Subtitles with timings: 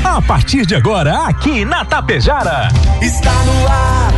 [0.03, 2.71] A partir de agora, aqui na Tapejara.
[3.01, 4.13] Está no ar,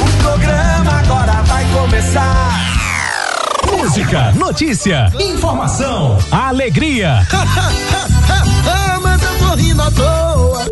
[0.00, 2.60] o programa agora vai começar.
[3.70, 7.24] Música, notícia, informação, alegria.
[9.00, 10.71] Mas eu tô rindo à toa.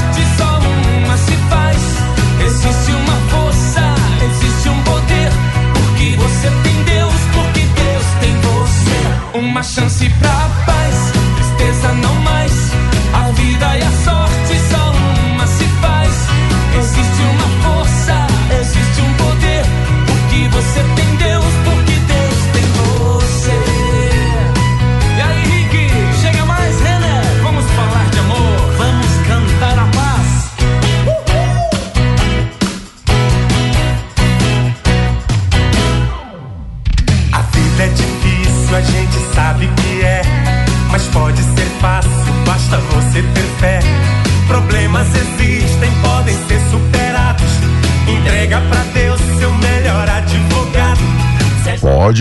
[9.61, 10.60] Uma chance pra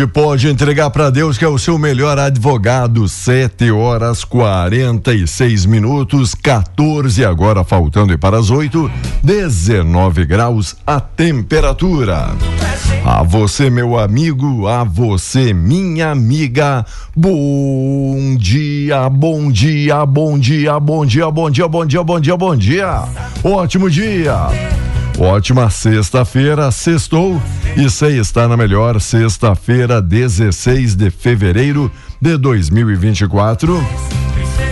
[0.06, 3.08] Pode, entregar para Deus que é o seu melhor advogado.
[3.08, 8.90] 7 horas 46 minutos, 14 agora faltando e para as 8,
[9.22, 12.30] 19 graus a temperatura.
[13.04, 16.84] A você, meu amigo, a você, minha amiga.
[17.16, 22.56] Bom dia, bom dia, bom dia, bom dia, bom dia, bom dia, bom dia, bom
[22.56, 23.04] dia.
[23.44, 24.89] Ótimo dia.
[25.20, 27.40] Ótima sexta-feira, sextou
[27.76, 33.78] e você está na melhor sexta-feira, 16 de fevereiro de 2024.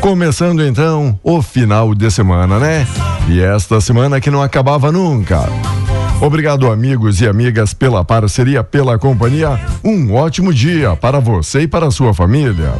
[0.00, 2.86] Começando então o final de semana, né?
[3.28, 5.46] E esta semana que não acabava nunca.
[6.18, 9.60] Obrigado, amigos e amigas, pela parceria, pela companhia.
[9.84, 12.72] Um ótimo dia para você e para a sua família.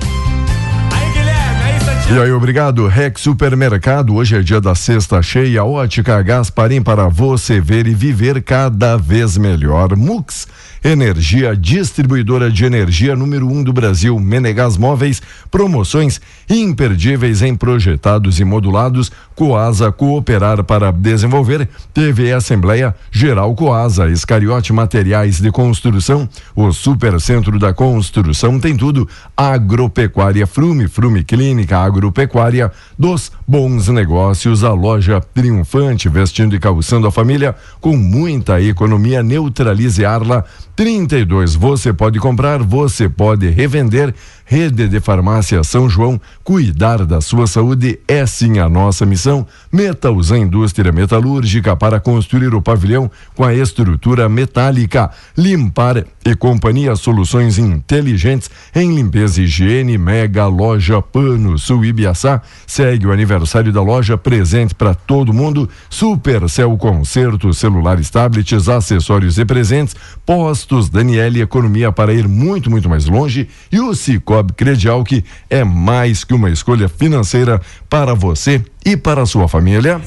[2.11, 4.15] E aí, obrigado, Rex Supermercado.
[4.15, 5.63] Hoje é dia da sexta cheia.
[5.63, 9.95] Ótica Gasparim para você ver e viver cada vez melhor.
[9.95, 10.49] Mux
[10.83, 14.19] Energia, distribuidora de energia número um do Brasil.
[14.21, 19.11] Menegas Móveis, promoções imperdíveis em projetados e modulados.
[19.35, 21.69] Coasa Cooperar para desenvolver.
[21.93, 24.09] TV Assembleia Geral Coasa.
[24.09, 26.29] Escariote Materiais de Construção.
[26.55, 29.09] O Supercentro da Construção tem tudo.
[29.37, 34.63] Agropecuária Frume, Frume Clínica Agropecuária dos Bons Negócios.
[34.63, 39.23] A loja triunfante, vestindo e calçando a família com muita economia.
[39.23, 40.45] Neutralize Arla
[40.79, 41.57] 32.
[41.57, 44.15] Você pode comprar, você pode revender.
[44.51, 49.47] Rede de Farmácia São João, cuidar da sua saúde é sim a nossa missão.
[49.71, 55.11] Metals Indústria Metalúrgica para construir o pavilhão com a estrutura metálica.
[55.37, 59.99] Limpar e Companhia Soluções Inteligentes em limpeza e higiene.
[59.99, 62.41] Mega Loja Pano Sul Ibiaçá.
[62.67, 65.69] Segue o aniversário da loja, presente para todo mundo.
[65.91, 69.95] Supercel Concerto, celulares, tablets, acessórios e presentes.
[70.25, 73.47] Postos Daniele Economia para ir muito, muito mais longe.
[73.71, 73.95] E o
[74.39, 79.49] Cicobi Credial, que é mais que uma escolha financeira para você e para a sua
[79.49, 80.01] família.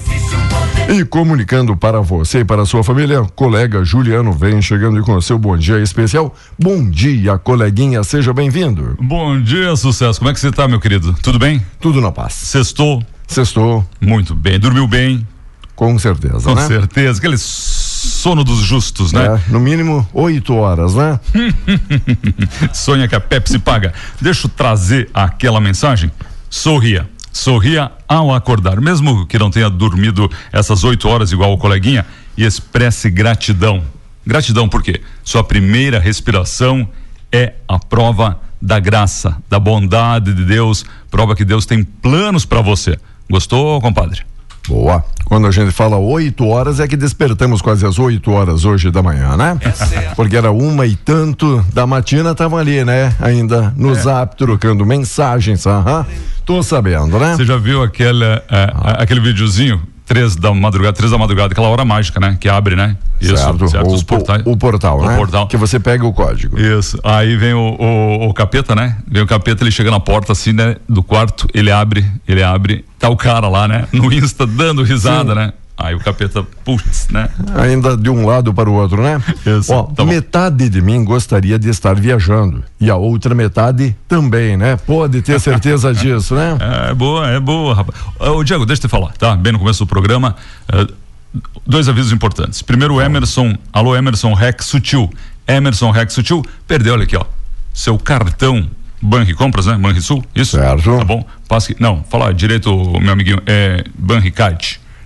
[0.90, 5.16] E comunicando para você e para a sua família, colega Juliano vem chegando e com
[5.16, 6.36] o seu bom dia especial.
[6.60, 8.98] Bom dia, coleguinha, seja bem-vindo.
[9.00, 10.20] Bom dia, sucesso.
[10.20, 11.16] Como é que você tá, meu querido?
[11.22, 11.62] Tudo bem?
[11.80, 12.34] Tudo na paz.
[12.34, 13.04] Sextou?
[13.28, 14.60] Sextou, Muito bem.
[14.60, 15.26] Dormiu bem?
[15.74, 16.68] com certeza, Com né?
[16.68, 17.18] certeza.
[17.18, 17.38] Aquele
[18.02, 19.26] sono dos justos, né?
[19.26, 21.20] É, no mínimo oito horas, né?
[22.74, 23.94] Sonha que a Pepsi paga.
[24.20, 26.12] Deixa eu trazer aquela mensagem.
[26.50, 27.10] Sorria.
[27.32, 28.82] Sorria ao acordar.
[28.82, 32.06] Mesmo que não tenha dormido essas oito horas igual o coleguinha,
[32.36, 33.84] e expresse gratidão.
[34.26, 35.02] Gratidão por quê?
[35.24, 36.88] Sua primeira respiração
[37.32, 42.62] é a prova da graça, da bondade de Deus, prova que Deus tem planos para
[42.62, 42.98] você.
[43.30, 44.24] Gostou, compadre?
[44.68, 45.04] Boa.
[45.26, 49.02] Quando a gente fala 8 horas, é que despertamos quase às 8 horas hoje da
[49.02, 49.58] manhã, né?
[50.16, 53.16] Porque era uma e tanto da matina, estavam ali, né?
[53.20, 53.96] Ainda no é.
[53.96, 55.66] zap, trocando mensagens.
[55.66, 56.06] Aham.
[56.46, 57.36] Tô sabendo, né?
[57.36, 58.98] Você já viu aquele, é, ah.
[59.00, 59.82] aquele videozinho
[60.12, 62.38] três da madrugada, três da madrugada, aquela hora mágica, né?
[62.38, 62.98] Que abre, né?
[63.22, 63.68] Isso, certo.
[63.70, 63.90] certo.
[63.90, 64.42] O, Os portais.
[64.46, 65.16] O, o portal, o né?
[65.16, 65.48] Portal.
[65.48, 66.60] Que você pega o código.
[66.60, 67.00] Isso.
[67.02, 68.98] Aí vem o, o, o, capeta, né?
[69.08, 70.76] Vem o capeta, ele chega na porta assim, né?
[70.88, 73.88] Do quarto, ele abre, ele abre, tá o cara lá, né?
[73.94, 75.40] No Insta dando risada, Sim.
[75.40, 75.54] né?
[75.84, 77.30] Aí o capeta, putz, né?
[77.56, 79.22] Ainda de um lado para o outro, né?
[79.46, 84.58] Isso, Ó, tá metade de mim gostaria de estar viajando e a outra metade também,
[84.58, 84.78] né?
[84.78, 86.58] Pode ter certeza disso, né?
[86.90, 87.98] É, boa, é boa, rapaz.
[88.20, 89.36] Ô, Diego, deixa eu te falar, tá?
[89.36, 90.36] Bem no começo do programa,
[90.74, 90.94] uh,
[91.66, 92.62] dois avisos importantes.
[92.62, 95.10] Primeiro, Emerson, alô Emerson Rex Sutil.
[95.48, 97.26] Emerson Rex Sutil perdeu, olha aqui, ó,
[97.74, 98.68] seu cartão
[99.02, 99.78] Banri Compras, né?
[99.78, 100.58] Banrisul, isso?
[100.58, 100.98] Certo.
[100.98, 101.26] Tá bom?
[101.48, 103.84] Passe, não, fala direito, meu amiguinho, é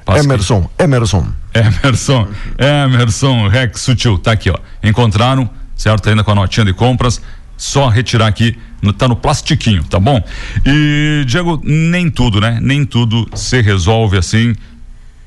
[0.08, 1.28] Emerson, Emerson.
[1.54, 2.28] Emerson,
[2.60, 4.58] Emerson Rex Sutil, tá aqui, ó.
[4.84, 6.10] Encontraram, certo?
[6.10, 7.22] Ainda com a notinha de compras.
[7.58, 10.22] Só retirar aqui, no, tá no plastiquinho, tá bom?
[10.66, 12.60] E, Diego, nem tudo, né?
[12.62, 14.54] Nem tudo se resolve assim,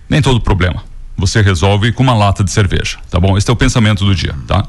[0.08, 0.84] nem todo problema.
[1.16, 3.36] Você resolve com uma lata de cerveja, tá bom?
[3.36, 4.68] Esse é o pensamento do dia, tá?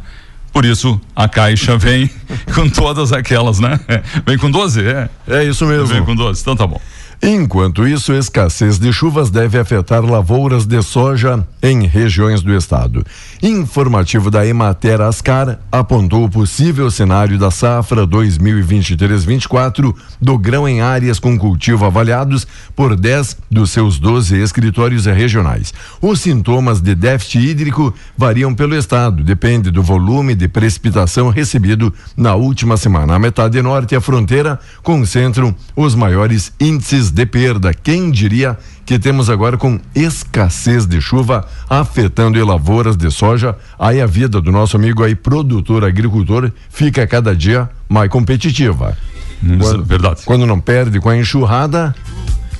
[0.52, 2.10] Por isso, a caixa vem
[2.56, 3.80] com todas aquelas, né?
[4.26, 5.10] Vem com 12, é.
[5.28, 5.88] É isso mesmo.
[5.88, 6.82] Vem com 12, então tá bom.
[7.22, 13.06] Enquanto isso, escassez de chuvas deve afetar lavouras de soja em regiões do estado.
[13.44, 21.20] Informativo da Emater Ascar apontou o possível cenário da safra 2023-24 do grão em áreas
[21.20, 25.74] com cultivo avaliados por 10 dos seus 12 escritórios regionais.
[26.02, 32.36] Os sintomas de déficit hídrico variam pelo estado, depende do volume de precipitação recebido na
[32.36, 33.16] última semana.
[33.16, 37.74] A metade norte e a fronteira concentram os maiores índices de perda.
[37.74, 44.06] Quem diria que temos agora com escassez de chuva afetando lavouras de soja, aí a
[44.06, 48.98] vida do nosso amigo aí produtor agricultor fica cada dia mais competitiva.
[49.44, 50.22] Hum, quando, verdade.
[50.26, 51.96] Quando não perde com a enxurrada,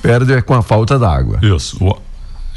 [0.00, 1.38] perde com a falta d'água.
[1.42, 1.78] Isso.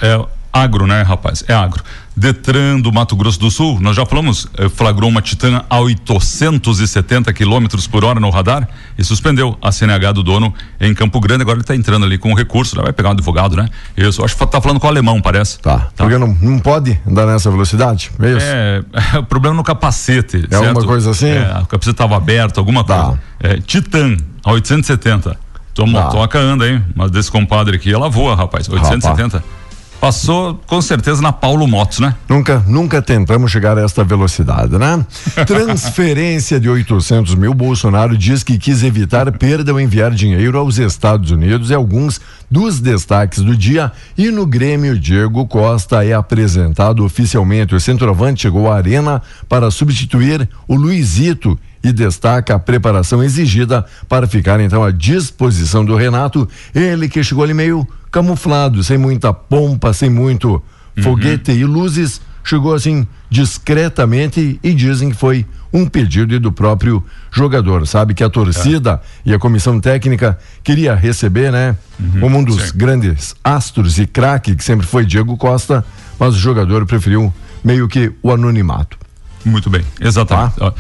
[0.02, 1.44] É agro, né, rapaz?
[1.48, 1.84] É agro.
[2.16, 7.34] Detran do Mato Grosso do Sul, nós já falamos, eh, flagrou uma Titã a 870
[7.34, 8.68] quilômetros por hora no radar
[8.98, 11.42] e suspendeu a CNH do dono em Campo Grande.
[11.42, 12.84] Agora ele está entrando ali com um recurso, né?
[12.84, 13.68] vai pegar um advogado, né?
[13.98, 15.60] Isso, acho que tá falando com o alemão, parece.
[15.60, 15.90] Tá.
[15.96, 16.04] tá.
[16.04, 18.46] Porque não, não pode andar nessa velocidade, é isso?
[18.46, 18.84] É,
[19.16, 20.48] é o problema no capacete.
[20.52, 21.30] É alguma coisa assim?
[21.30, 23.06] É, o capacete estava aberto, alguma tá.
[23.06, 23.20] coisa.
[23.40, 25.38] É, Titã a 870.
[25.74, 25.92] Tua tá.
[25.92, 26.84] motoca anda, hein?
[26.96, 28.70] Mas desse compadre aqui, ela voa, rapaz.
[28.70, 29.38] 870.
[29.38, 29.63] Rapaz.
[30.04, 32.14] Passou com certeza na Paulo Motos, né?
[32.28, 35.06] Nunca, nunca tentamos chegar a esta velocidade, né?
[35.48, 37.54] Transferência de 800 mil.
[37.54, 42.20] Bolsonaro diz que quis evitar perda ao enviar dinheiro aos Estados Unidos e alguns
[42.52, 43.94] dos destaques do dia.
[44.18, 47.74] E no Grêmio, Diego Costa é apresentado oficialmente.
[47.74, 54.26] O centroavante chegou à arena para substituir o Luizito e destaca a preparação exigida para
[54.26, 56.48] ficar então à disposição do Renato.
[56.74, 60.62] Ele que chegou ali meio camuflado, sem muita pompa, sem muito
[60.96, 61.04] uhum.
[61.04, 67.88] foguete e luzes, chegou assim discretamente e dizem que foi um pedido do próprio jogador.
[67.88, 69.32] Sabe que a torcida é.
[69.32, 71.76] e a comissão técnica queria receber, né?
[72.00, 72.78] Uhum, como um dos sim.
[72.78, 75.84] grandes astros e craque que sempre foi Diego Costa,
[76.20, 78.98] mas o jogador preferiu meio que o anonimato.
[79.44, 80.56] Muito bem, exatamente.
[80.56, 80.74] Tá?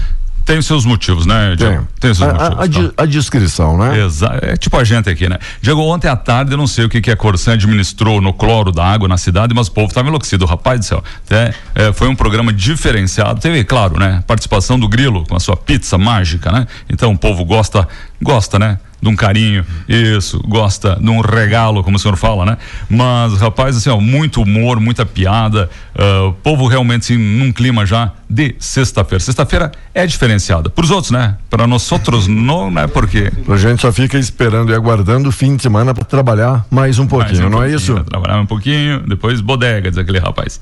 [0.46, 1.88] Tem seus motivos, né, Diego?
[2.00, 2.78] Tem, tem seus a, motivos.
[2.78, 3.04] A, a, tá?
[3.04, 4.00] a, descrição, né?
[4.00, 5.38] Exa é tipo a gente aqui, né?
[5.62, 8.72] Diego, ontem à tarde, eu não sei o que, que a Corsan administrou no cloro
[8.72, 11.04] da água na cidade, mas o povo estava enlouquecido, rapaz do céu.
[11.30, 13.40] É, é, foi um programa diferenciado.
[13.40, 14.24] Teve, claro, né?
[14.28, 16.68] Participação do Grilo com a sua pizza mágica, né?
[16.90, 17.88] Então o povo gosta,
[18.22, 18.78] gosta, né?
[19.04, 22.58] De um carinho, isso, gosta de um regalo, como o senhor fala, né?
[22.90, 27.86] Mas, rapaz, assim, ó, muito humor, muita piada, uh, o povo realmente, assim, num clima
[27.86, 29.20] já de sexta-feira.
[29.20, 30.70] Sexta-feira é diferenciada.
[30.70, 31.36] Para os outros, né?
[31.50, 32.88] Para nós outros, não, né?
[32.88, 33.32] Porque.
[33.48, 37.06] A gente só fica esperando e aguardando o fim de semana para trabalhar mais um
[37.06, 38.04] pouquinho, mais um não é pouquinho, é isso?
[38.06, 40.60] Trabalhar um pouquinho, depois bodega, diz aquele rapaz.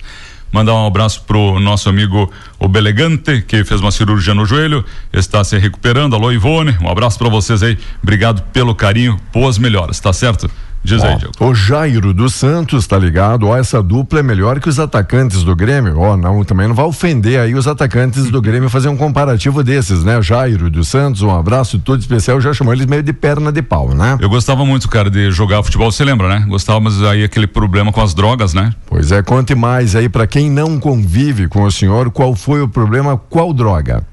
[0.51, 5.43] Mandar um abraço pro nosso amigo o Belegante, que fez uma cirurgia no joelho, está
[5.43, 6.13] se recuperando.
[6.13, 7.77] Alô, Ivone, um abraço para vocês aí.
[8.03, 10.50] Obrigado pelo carinho, boas melhoras, tá certo?
[10.83, 11.33] Diz aí, Diego.
[11.39, 13.47] O Jairo dos Santos, tá ligado?
[13.47, 16.00] Ó, essa dupla é melhor que os atacantes do Grêmio.
[16.00, 20.03] Ó, não, também não vai ofender aí os atacantes do Grêmio fazer um comparativo desses,
[20.03, 20.21] né?
[20.21, 23.93] Jairo dos Santos, um abraço todo especial, já chamou eles meio de perna de pau,
[23.93, 24.17] né?
[24.19, 26.45] Eu gostava muito, cara, de jogar futebol, você lembra, né?
[26.47, 28.73] Gostava, mas aí aquele problema com as drogas, né?
[28.88, 32.67] Pois é, conte mais aí para quem não convive com o senhor, qual foi o
[32.67, 34.03] problema, qual droga?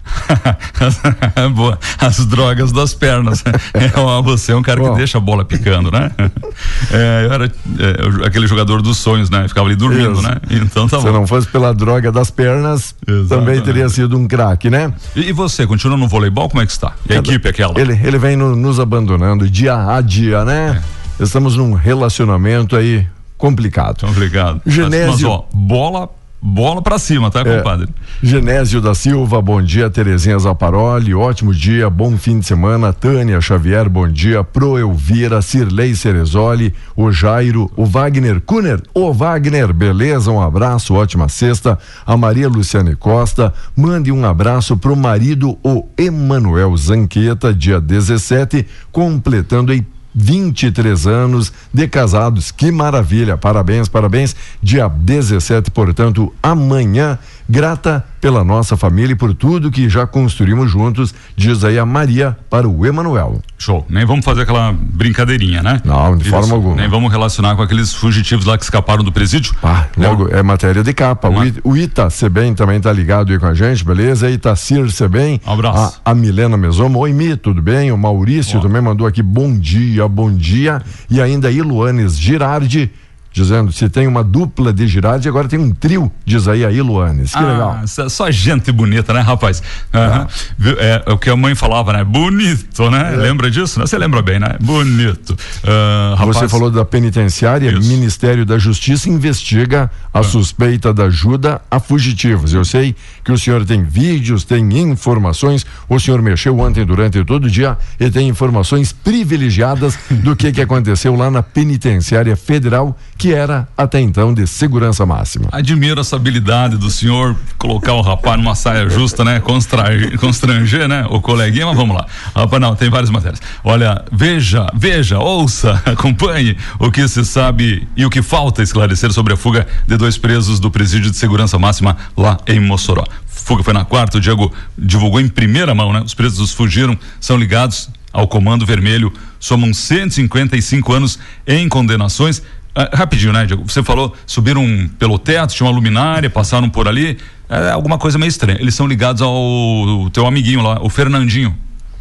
[1.54, 3.42] Boa, as drogas das pernas.
[3.74, 6.10] É, você é um cara que deixa a bola picando, né?
[6.90, 9.46] É, eu era é, aquele jogador dos sonhos, né?
[9.48, 10.22] Ficava ali dormindo, Isso.
[10.22, 10.36] né?
[10.50, 11.12] Então tá Se bom.
[11.12, 13.28] não fosse pela droga das pernas, Exatamente.
[13.28, 14.92] também teria sido um craque, né?
[15.14, 16.48] E, e, você, continua no voleibol?
[16.48, 16.92] Como é que está?
[17.08, 17.78] E a Cada, equipe aquela?
[17.78, 20.82] Ele, ele vem no, nos abandonando dia a dia, né?
[21.20, 21.22] É.
[21.22, 24.06] Estamos num relacionamento aí complicado.
[24.06, 24.60] Complicado.
[24.66, 25.08] Genésio.
[25.08, 26.08] Mas, mas ó, bola
[26.40, 27.58] Bola para cima, tá, é.
[27.58, 27.88] compadre?
[28.22, 29.90] Genésio da Silva, bom dia.
[29.90, 32.92] Terezinha Zaparoli, ótimo dia, bom fim de semana.
[32.92, 34.44] Tânia Xavier, bom dia.
[34.44, 40.30] Pro Elvira, Cirlei Cerezoli, o Jairo, o Wagner Kuner, o Wagner, beleza?
[40.30, 41.76] Um abraço, ótima sexta.
[42.06, 49.72] A Maria Luciane Costa, mande um abraço pro marido, o Emanuel Zanqueta, dia 17, completando
[49.72, 49.84] aí
[50.14, 52.50] 23 anos de casados.
[52.50, 53.36] Que maravilha!
[53.36, 54.34] Parabéns, parabéns.
[54.62, 61.14] Dia 17, portanto, amanhã grata pela nossa família e por tudo que já construímos juntos,
[61.36, 63.40] diz aí a Maria para o Emanuel.
[63.56, 63.86] Show.
[63.88, 65.80] Nem vamos fazer aquela brincadeirinha, né?
[65.84, 66.76] Não, de forma alguma.
[66.76, 69.54] Nem vamos relacionar com aqueles fugitivos lá que escaparam do presídio.
[69.62, 71.28] Ah, logo, é matéria de capa.
[71.28, 71.50] Uma...
[71.64, 74.30] O Ita Sebem também tá ligado aí com a gente, beleza?
[74.30, 75.40] Itacir Sebem.
[75.46, 76.00] Um abraço.
[76.04, 76.98] A, a Milena Mesomo.
[77.00, 77.90] Oi, Mi, tudo bem?
[77.90, 80.82] O Maurício também mandou aqui bom dia, bom dia.
[81.10, 82.90] E ainda Iluanes Girardi
[83.38, 87.32] dizendo se tem uma dupla de Girardi, agora tem um trio, diz aí a Iluanes.
[87.32, 87.80] Que ah, legal.
[87.86, 89.62] Só gente bonita, né, rapaz?
[89.94, 90.70] Uhum.
[90.80, 91.02] É.
[91.06, 92.04] é, o que a mãe falava, né?
[92.04, 93.14] Bonito, né?
[93.14, 93.16] É.
[93.16, 93.78] Lembra disso?
[93.80, 94.56] Você lembra bem, né?
[94.60, 95.30] Bonito.
[95.30, 96.38] Uh, rapaz...
[96.38, 97.88] Você falou da penitenciária, Isso.
[97.88, 100.22] Ministério da Justiça investiga a ah.
[100.22, 102.52] suspeita da ajuda a fugitivos.
[102.52, 107.44] Eu sei que o senhor tem vídeos, tem informações, o senhor mexeu ontem durante todo
[107.44, 113.27] o dia e tem informações privilegiadas do que que aconteceu lá na penitenciária federal que
[113.32, 115.48] era até então de segurança máxima.
[115.52, 119.40] Admiro essa habilidade do senhor colocar o rapaz numa saia justa, né?
[119.40, 121.06] Constranger, constranger né?
[121.10, 122.06] O coleguinha, mas vamos lá.
[122.34, 123.40] Rapaz, não, tem várias matérias.
[123.64, 129.34] Olha, veja, veja, ouça, acompanhe o que se sabe e o que falta esclarecer sobre
[129.34, 133.04] a fuga de dois presos do presídio de segurança máxima lá em Mossoró.
[133.26, 136.02] Fuga foi na quarta, o Diego divulgou em primeira mão, né?
[136.02, 142.42] Os presos fugiram, são ligados ao Comando Vermelho, somam 155 anos em condenações
[142.78, 143.64] ah, rapidinho, né, Diego?
[143.66, 147.18] Você falou, subiram pelo teto, tinha uma luminária, passaram por ali.
[147.48, 148.56] É alguma coisa meio estranha.
[148.60, 151.56] Eles são ligados ao teu amiguinho lá, o Fernandinho.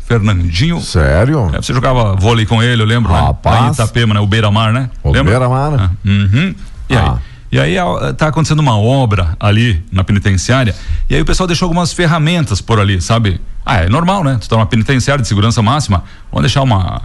[0.05, 0.79] Fernandinho.
[0.79, 1.49] Sério?
[1.51, 3.55] É, você jogava vôlei com ele, eu lembro, Rapaz.
[3.55, 3.61] né?
[3.61, 4.19] Lá em Itapema, né?
[4.19, 4.91] O Beira-Mar, né?
[5.03, 5.73] O Beira-Mar?
[5.79, 6.53] Ah, uhum.
[6.87, 7.13] E ah.
[7.13, 7.17] aí?
[7.49, 7.75] E aí
[8.17, 10.75] tá acontecendo uma obra ali na penitenciária,
[11.09, 13.39] e aí o pessoal deixou algumas ferramentas por ali, sabe?
[13.65, 14.37] Ah, é normal, né?
[14.39, 17.03] Tu tá numa penitenciária de segurança máxima, vamos deixar uma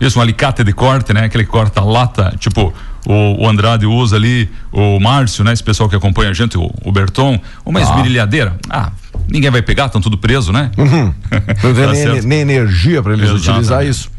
[0.00, 1.24] isso, um alicate de corte, né?
[1.24, 2.74] Aquele que corta lata, tipo
[3.06, 5.52] o, o, Andrade usa ali, o Márcio, né?
[5.52, 7.82] Esse pessoal que acompanha a gente, o, o Berton, uma ah.
[7.82, 8.56] esmerilhadeira.
[8.68, 8.92] Ah,
[9.28, 10.70] ninguém vai pegar, estão tudo preso, né?
[10.76, 11.12] Uhum.
[11.62, 13.50] Não tem tá nem, nem, energia para eles Exatamente.
[13.50, 14.14] utilizar isso.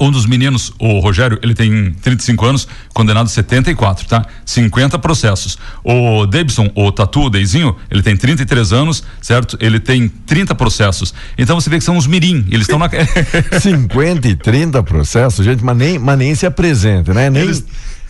[0.00, 4.26] Um dos meninos, o Rogério, ele tem 35 anos, condenado 74, tá?
[4.44, 5.56] 50 processos.
[5.84, 9.56] O Davidson, o Tatu, o Deizinho, ele tem 33 anos, certo?
[9.60, 11.14] Ele tem 30 processos.
[11.38, 12.90] Então você vê que são os mirim, eles estão na
[13.60, 17.30] 50 e 30 processos, gente, mas nem, mas nem se apresenta, né?
[17.30, 17.64] Nem eles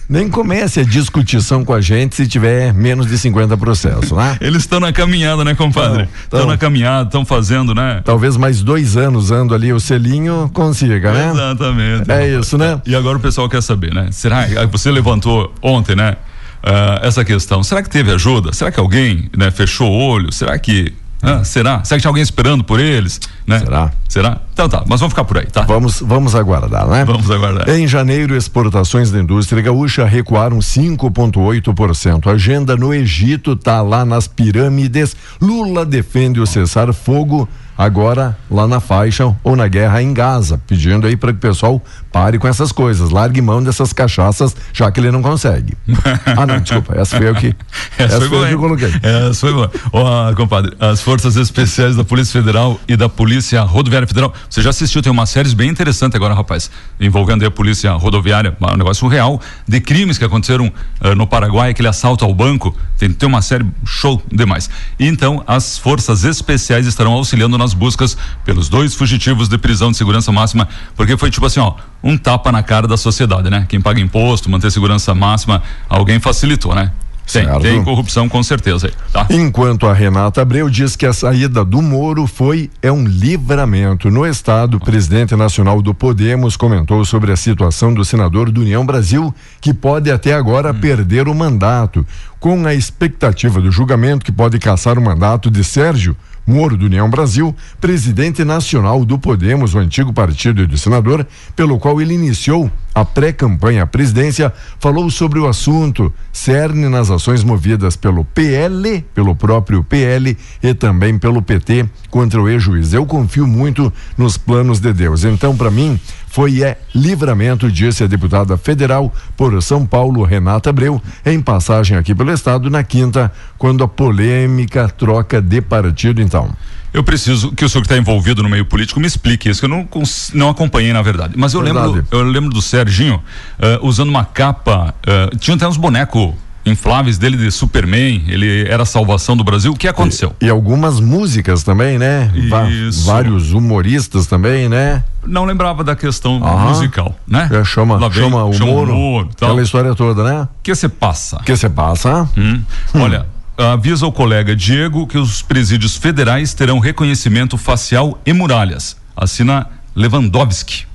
[0.09, 4.37] nem comece a discutição com a gente se tiver menos de 50 processos, né?
[4.43, 6.09] Eles estão na caminhada, né, compadre?
[6.23, 8.03] Estão na caminhada, estão fazendo, né?
[8.05, 11.31] Talvez mais dois anos usando ali o selinho consiga, né?
[11.31, 12.11] Exatamente.
[12.11, 12.81] É isso, né?
[12.87, 14.09] E agora o pessoal quer saber, né?
[14.11, 16.17] Será que você levantou ontem, né?
[16.63, 17.63] Uh, essa questão.
[17.63, 18.53] Será que teve ajuda?
[18.53, 20.33] Será que alguém né, fechou o olho?
[20.33, 21.83] Será que ah, será?
[21.85, 23.21] Será que tinha alguém esperando por eles?
[23.47, 23.59] Né?
[23.59, 23.91] Será?
[24.09, 24.41] Será?
[24.53, 25.63] Então tá, mas vamos ficar por aí, tá?
[25.63, 27.05] Vamos, vamos aguardar, né?
[27.05, 27.69] Vamos aguardar.
[27.69, 32.27] Em janeiro, exportações da indústria gaúcha recuaram 5,8%.
[32.27, 35.17] A agenda no Egito tá lá nas pirâmides.
[35.41, 41.17] Lula defende o cessar-fogo agora lá na faixa ou na guerra em Gaza, pedindo aí
[41.17, 41.83] para que o pessoal
[42.15, 45.77] pare com essas coisas, largue mão dessas cachaças, já que ele não consegue.
[46.39, 47.49] ah, não, desculpa, essa foi eu que
[47.99, 48.93] essa, essa foi, foi eu que coloquei.
[49.03, 49.69] Essa foi boa.
[49.93, 54.63] Ó, oh, compadre, as forças especiais da Polícia Federal e da Polícia Rodoviária Federal, você
[54.63, 59.09] já assistiu, tem uma série bem interessante agora, rapaz, envolvendo a Polícia Rodoviária, um negócio
[59.09, 63.43] real de crimes que aconteceram uh, no Paraguai, aquele assalto ao banco, tem, tem uma
[63.43, 64.71] série show demais.
[65.01, 69.97] E então, as forças especiais estarão auxiliando nas buscas pelos dois fugitivos de prisão de
[69.97, 73.65] segurança máxima, porque foi tipo assim, ó, um tapa na cara da sociedade, né?
[73.67, 76.93] Quem paga imposto, manter segurança máxima, alguém facilitou, né?
[77.33, 77.63] Tem, Certo.
[77.63, 79.27] tem corrupção com certeza tá?
[79.31, 84.11] Enquanto a Renata Abreu diz que a saída do Moro foi é um livramento.
[84.11, 88.85] No estado, o presidente nacional do Podemos comentou sobre a situação do senador do União
[88.85, 92.07] Brasil, que pode até agora perder o mandato,
[92.39, 96.15] com a expectativa do julgamento que pode caçar o mandato de Sérgio
[96.47, 102.01] Moro do União Brasil, presidente nacional do Podemos, o antigo partido do senador, pelo qual
[102.01, 108.25] ele iniciou a pré-campanha à presidência, falou sobre o assunto, cerne nas ações movidas pelo
[108.25, 112.93] PL, pelo próprio PL e também pelo PT contra o ex-juiz.
[112.93, 115.25] Eu confio muito nos planos de Deus.
[115.25, 115.99] Então, para mim,
[116.29, 122.15] foi é livramento, disse a deputada federal por São Paulo, Renata Abreu, em passagem aqui
[122.15, 126.51] pelo estado na quinta, quando a polêmica troca de partido, então.
[126.95, 129.67] Eu preciso que o senhor que está envolvido no meio político me explique isso, que
[129.67, 129.87] eu não,
[130.33, 131.35] não acompanhei na verdade.
[131.37, 131.89] Mas eu Verdade.
[131.89, 133.21] lembro, eu lembro do Serginho
[133.59, 136.33] eh, usando uma capa, eh, tinha até uns bonecos
[136.65, 139.73] infláveis dele de Superman, ele era a salvação do Brasil.
[139.73, 140.35] O que aconteceu?
[140.41, 142.31] E algumas músicas também, né?
[142.49, 143.05] Va- Isso.
[143.05, 145.03] vários humoristas também, né?
[145.27, 146.69] Não lembrava da questão Aham.
[146.69, 147.51] musical, né?
[147.53, 149.49] É, chama, Lá vem, chama o chama humor e tal.
[149.51, 150.43] aquela história toda, né?
[150.43, 151.39] O que você passa?
[151.45, 152.27] que você passa?
[152.37, 152.63] Hum.
[152.95, 158.97] Olha, avisa o colega Diego que os presídios federais terão reconhecimento facial e muralhas.
[159.17, 160.87] Assina Lewandowski.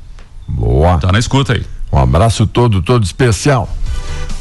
[0.48, 0.98] Boa.
[0.98, 1.66] Tá na escuta aí.
[1.92, 3.68] Um abraço todo, todo especial.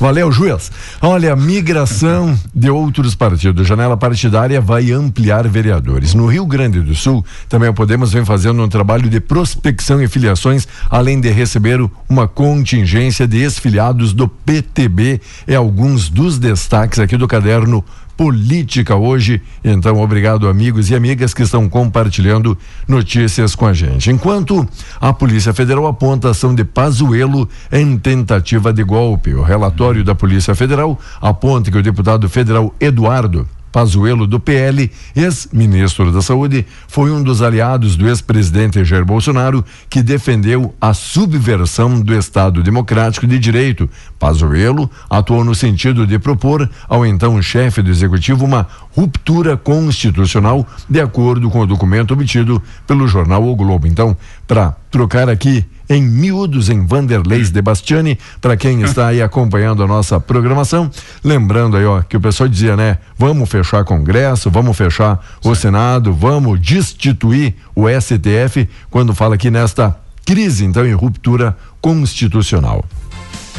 [0.00, 0.70] Valeu, juiz.
[1.00, 3.66] Olha, migração de outros partidos.
[3.66, 6.14] Janela partidária vai ampliar vereadores.
[6.14, 10.06] No Rio Grande do Sul, também o Podemos vem fazendo um trabalho de prospecção e
[10.06, 15.20] filiações, além de receber uma contingência de ex-filiados do PTB.
[15.46, 17.84] É alguns dos destaques aqui do caderno
[18.18, 19.40] política hoje.
[19.62, 22.58] Então, obrigado, amigos e amigas que estão compartilhando
[22.88, 24.10] notícias com a gente.
[24.10, 24.68] Enquanto
[25.00, 29.32] a Polícia Federal aponta ação de Pazuello em tentativa de golpe.
[29.34, 36.12] O relatório da Polícia Federal aponta que o deputado federal Eduardo Pazuello do PL, ex-ministro
[36.12, 42.14] da Saúde, foi um dos aliados do ex-presidente Jair Bolsonaro que defendeu a subversão do
[42.14, 43.88] Estado Democrático de Direito.
[44.18, 48.66] Pazuello atuou no sentido de propor ao então chefe do executivo uma
[48.98, 53.86] ruptura constitucional, de acordo com o documento obtido pelo jornal O Globo.
[53.86, 59.84] Então, para trocar aqui em miúdos em Vanderlei de Bastiani, para quem está aí acompanhando
[59.84, 60.90] a nossa programação,
[61.22, 66.12] lembrando aí, ó, que o pessoal dizia, né, vamos fechar Congresso, vamos fechar o Senado,
[66.12, 69.96] vamos destituir o STF, quando fala aqui nesta
[70.26, 72.84] crise, então, em ruptura constitucional.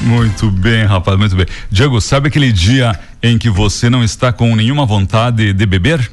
[0.01, 1.45] Muito bem, rapaz, muito bem.
[1.69, 6.09] Diego, sabe aquele dia em que você não está com nenhuma vontade de beber?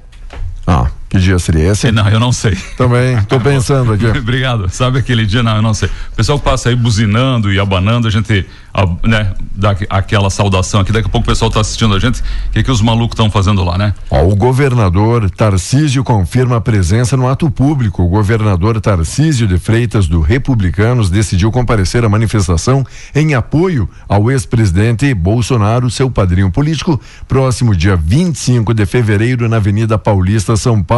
[0.67, 1.91] Ah, que dia seria esse?
[1.93, 2.57] Não, eu não sei.
[2.77, 4.07] Também, tô pensando aqui.
[4.07, 4.69] Obrigado.
[4.71, 5.43] Sabe aquele dia?
[5.43, 5.89] Não, eu não sei.
[6.13, 8.45] O pessoal que passa aí buzinando e abanando, a gente,
[9.05, 10.91] né, dá aqu- aquela saudação aqui.
[10.93, 12.21] Daqui a pouco o pessoal tá assistindo a gente.
[12.21, 13.95] O que, que os malucos estão fazendo lá, né?
[14.11, 18.03] Ó, o governador Tarcísio confirma a presença no ato público.
[18.03, 25.15] O governador Tarcísio de Freitas do Republicanos decidiu comparecer à manifestação em apoio ao ex-presidente
[25.15, 30.96] Bolsonaro, seu padrinho político, próximo dia 25 de fevereiro na Avenida Paulista, São Paulo.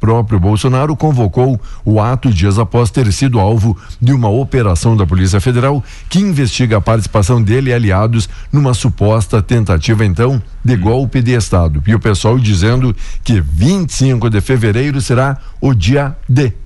[0.00, 5.40] Próprio Bolsonaro convocou o ato dias após ter sido alvo de uma operação da Polícia
[5.40, 11.32] Federal que investiga a participação dele e aliados numa suposta tentativa então de golpe de
[11.32, 11.82] Estado.
[11.86, 16.61] E o pessoal dizendo que 25 de fevereiro será o dia D.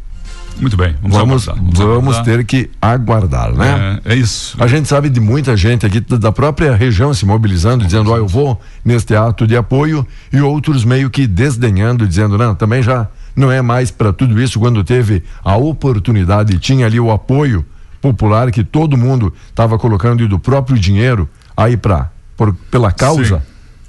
[0.61, 0.95] Muito bem.
[1.03, 2.25] Vamos, Vamos, aguardar, vamos, aguardar.
[2.25, 4.01] ter que aguardar, né?
[4.05, 4.57] É, é isso.
[4.59, 8.27] A gente sabe de muita gente aqui da própria região se mobilizando, dizendo, ó, eu
[8.27, 13.53] vou neste ato de apoio, e outros meio que desdenhando, dizendo, não, também já não
[13.53, 17.65] é mais para tudo isso, quando teve a oportunidade, tinha ali o apoio
[18.01, 22.11] popular que todo mundo estava colocando e do próprio dinheiro aí para
[22.71, 23.43] pela causa.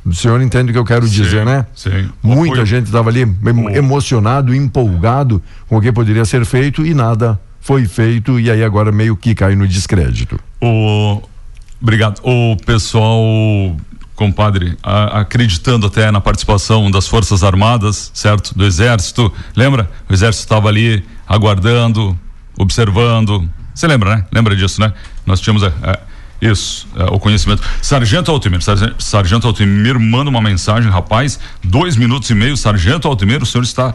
[0.08, 1.65] O senhor entende o que eu quero dizer, né?
[1.76, 2.10] Sim.
[2.24, 6.93] Muita apoio- gente estava ali O- emocionado, empolgado com o que poderia ser feito e
[6.93, 10.39] nada foi feito e aí agora meio que cai no descrédito.
[10.62, 11.22] O
[11.82, 12.22] obrigado.
[12.24, 13.76] O pessoal,
[14.15, 18.58] compadre, a- acreditando até na participação das Forças Armadas, certo?
[18.58, 19.32] Do Exército.
[19.56, 19.89] Lembra?
[20.10, 22.17] O Exército estava ali aguardando,
[22.58, 23.48] observando.
[23.76, 24.26] Você lembra, né?
[24.32, 24.93] Lembra disso, né?
[25.26, 26.00] Nós tínhamos é, é,
[26.41, 27.62] isso, é, o conhecimento.
[27.82, 33.41] Sargento Altimir, Sargento, Sargento Altimir manda uma mensagem, rapaz, dois minutos e meio, Sargento Altimir,
[33.41, 33.93] o senhor está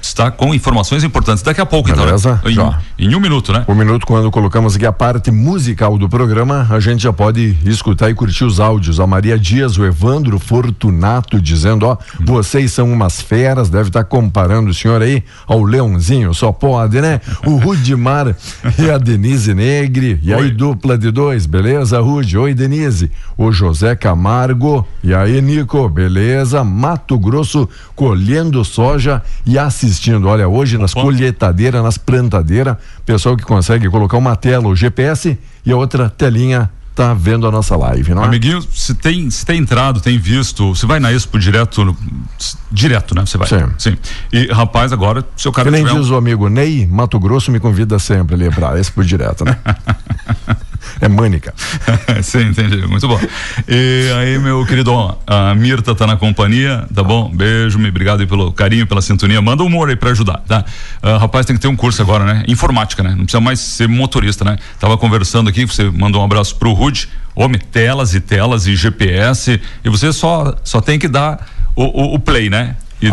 [0.00, 1.42] está com informações importantes.
[1.42, 2.40] Daqui a pouco, Beleza?
[2.40, 2.50] então.
[2.50, 2.72] Né?
[2.72, 2.78] Já.
[2.98, 3.64] Em, em, um minuto, né?
[3.68, 8.10] Um minuto, quando colocamos aqui a parte musical do programa, a gente já pode escutar
[8.10, 9.00] e curtir os áudios.
[9.00, 14.70] A Maria Dias, o Evandro Fortunato dizendo: ó, vocês são umas feras, deve estar comparando
[14.70, 17.20] o senhor aí ao Leãozinho, só pode, né?
[17.44, 18.34] O Rudimar
[18.78, 20.18] e a Denise Negre.
[20.22, 20.50] E aí, Oi.
[20.50, 22.36] dupla de dois, beleza, Rude?
[22.38, 23.10] Oi, Denise.
[23.36, 24.86] O José Camargo.
[25.02, 26.62] E aí, Nico, beleza?
[26.64, 29.89] Mato Grosso colhendo soja e assistindo.
[30.28, 35.72] Olha, hoje nas colheitadeiras, nas plantadeiras, pessoal que consegue colocar uma tela, o GPS, e
[35.72, 38.26] a outra telinha tá vendo a nossa live, não é?
[38.26, 41.96] Amiguinho, se tem, se tem entrado, tem visto, você vai na Expo direto,
[42.70, 43.24] direto, né?
[43.24, 43.48] Você vai.
[43.78, 43.96] Sim.
[44.32, 47.50] E, rapaz, agora, se o cara Que nem um- diz o amigo Ney, Mato Grosso
[47.50, 49.56] me convida sempre ali pra Expo direto, né?
[51.00, 51.54] é Mânica.
[52.22, 52.86] Sim, entendi.
[52.86, 53.20] Muito bom.
[53.68, 57.30] E aí, meu querido, ó, a Mirta tá na companhia, tá bom?
[57.30, 59.40] Beijo, me obrigado aí pelo carinho, pela sintonia.
[59.40, 60.64] Manda um humor aí pra ajudar, tá?
[61.02, 62.44] Ah, rapaz, tem que ter um curso agora, né?
[62.48, 63.10] Informática, né?
[63.10, 64.56] Não precisa mais ser motorista, né?
[64.78, 67.08] Tava conversando aqui, você mandou um abraço pro Rude.
[67.34, 69.60] Homem, telas e telas e GPS.
[69.84, 72.76] E você só, só tem que dar o, o, o play, né?
[73.00, 73.08] E,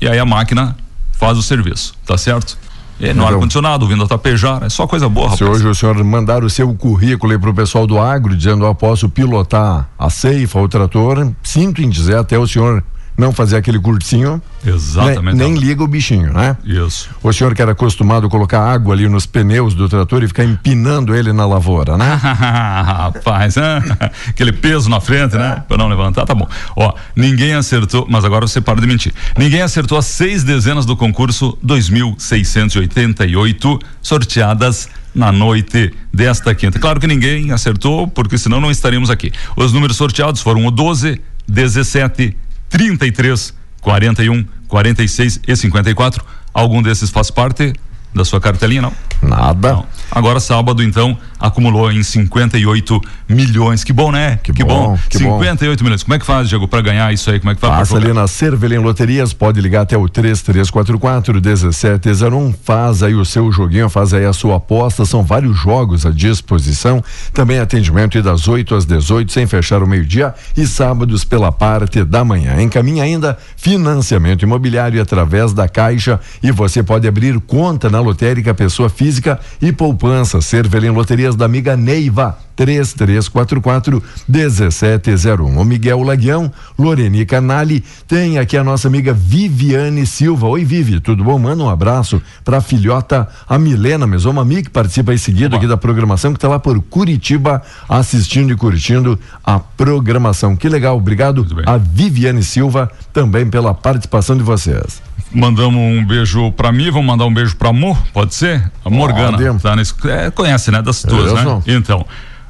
[0.00, 0.76] e aí a máquina
[1.12, 2.58] faz o serviço, tá certo?
[2.98, 5.58] É, no Então- ar-condicionado, vindo a tapejar, é só coisa boa, Se rapaz.
[5.60, 9.06] hoje o senhor mandar o seu currículo aí pro pessoal do agro, dizendo, ó, posso
[9.08, 12.82] pilotar a ceifa, o trator, sinto em dizer até o senhor
[13.16, 15.36] não fazer aquele cursinho, Exatamente.
[15.36, 16.56] nem, nem liga o bichinho, né?
[16.64, 17.08] Isso.
[17.22, 20.44] O senhor que era acostumado a colocar água ali nos pneus do trator e ficar
[20.44, 22.14] empinando ele na lavoura, né?
[22.22, 23.82] Rapaz, né?
[24.28, 25.62] aquele peso na frente, né?
[25.66, 26.46] Pra não levantar, tá bom.
[26.76, 29.14] Ó, ninguém acertou, mas agora você para de mentir.
[29.36, 36.78] Ninguém acertou as seis dezenas do concurso 2688, sorteadas na noite desta quinta.
[36.78, 39.32] Claro que ninguém acertou, porque senão não estaríamos aqui.
[39.56, 42.36] Os números sorteados foram o 12, 17,
[42.76, 46.22] 33, 41, 46 e 54.
[46.52, 47.72] Algum desses faz parte
[48.14, 48.92] da sua cartelinha, não?
[49.26, 49.72] Nada.
[49.72, 49.86] Não.
[50.10, 53.84] Agora sábado então acumulou em 58 milhões.
[53.84, 54.38] Que bom, né?
[54.42, 55.38] Que bom, que bom.
[55.38, 56.02] 58 milhões.
[56.02, 57.38] Como é que faz, Diego, para ganhar isso aí?
[57.38, 57.90] Como é que faz?
[57.90, 63.50] Passa ali na Cervelim Loterias, pode ligar até o 3344 1701, faz aí o seu
[63.52, 68.74] joguinho, faz aí a sua aposta, são vários jogos à disposição, também atendimento das 8
[68.74, 72.60] às 18, sem fechar o meio-dia e sábados pela parte da manhã.
[72.62, 78.88] Encaminha ainda financiamento imobiliário através da Caixa e você pode abrir conta na lotérica pessoa
[78.88, 79.15] física
[79.60, 85.58] e poupança Cervelim Loterias da amiga Neiva 3344 1701.
[85.58, 90.48] O Miguel Laguião, Loreni Canali, tem aqui a nossa amiga Viviane Silva.
[90.48, 91.38] Oi, Vivi, tudo bom?
[91.38, 96.32] Manda um abraço pra filhota, a Milena Mesomami, que participa aí seguido aqui da programação,
[96.32, 100.56] que tá lá por Curitiba assistindo e curtindo a programação.
[100.56, 105.05] Que legal, obrigado a Viviane Silva também pela participação de vocês.
[105.32, 108.70] Mandamos um beijo pra mim, vamos mandar um beijo pra Mo, pode ser?
[108.84, 109.36] A Morgana.
[109.36, 109.62] Pode.
[109.62, 110.80] Tá nesse, é, conhece, né?
[110.80, 111.34] Das tuas, Isso.
[111.34, 111.62] né?
[111.66, 112.06] Então.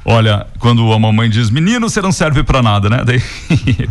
[0.09, 3.03] Olha, quando a mamãe diz, menino, você não serve pra nada, né?
[3.05, 3.21] Daí,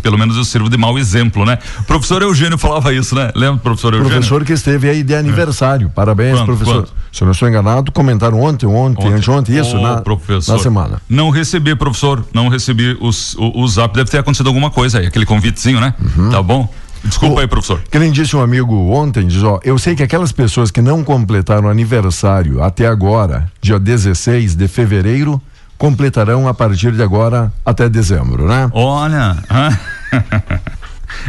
[0.03, 1.59] pelo menos eu sirvo de mau exemplo, né?
[1.81, 3.31] O professor Eugênio falava isso, né?
[3.35, 4.15] Lembra, professor Eugênio?
[4.15, 5.91] Professor que esteve aí de aniversário.
[5.91, 6.47] Parabéns, Quando?
[6.47, 6.75] professor.
[6.85, 6.89] Quando?
[7.13, 11.03] Se eu não estou enganado, comentaram ontem, ontem, anteontem, isso, Ô, na, professor, na semana.
[11.07, 12.25] Não recebi, professor.
[12.33, 13.95] Não recebi os, o, o zap.
[13.95, 15.93] Deve ter acontecido alguma coisa aí, aquele convitezinho, né?
[16.17, 16.31] Uhum.
[16.31, 16.67] Tá bom?
[17.05, 17.83] Desculpa aí, professor.
[17.91, 21.05] Que nem disse um amigo ontem, diz, ó, eu sei que aquelas pessoas que não
[21.05, 25.41] completaram aniversário até agora, dia 16 de fevereiro,
[25.79, 28.69] completarão a partir de agora até dezembro, né?
[28.73, 29.37] Olha.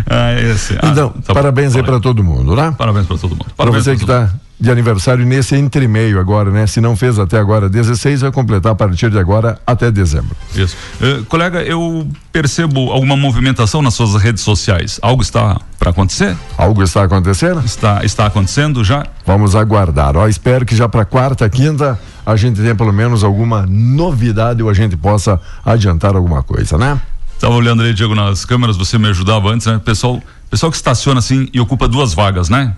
[0.09, 0.73] ah, esse.
[0.81, 1.33] Ah, então, tá bom.
[1.33, 2.73] parabéns aí Fala para todo mundo, né?
[2.77, 3.47] Parabéns para todo mundo.
[3.55, 6.65] Para você que está de aniversário nesse entremeio agora, né?
[6.65, 10.35] Se não fez até agora 16, vai completar a partir de agora até dezembro.
[10.55, 10.75] Isso.
[10.99, 14.99] Eh, colega, eu percebo alguma movimentação nas suas redes sociais.
[15.03, 16.35] Algo está para acontecer?
[16.57, 17.63] Algo está acontecendo?
[17.63, 19.05] Está, está acontecendo já?
[19.25, 20.17] Vamos aguardar.
[20.17, 24.69] Ó, espero que já para quarta, quinta, a gente tenha pelo menos alguma novidade ou
[24.69, 26.99] a gente possa adiantar alguma coisa, né?
[27.39, 29.79] Tava olhando ali, Diego, nas câmeras, você me ajudava antes, né?
[29.85, 32.73] Pessoal, pessoal que estaciona assim e ocupa duas vagas, né?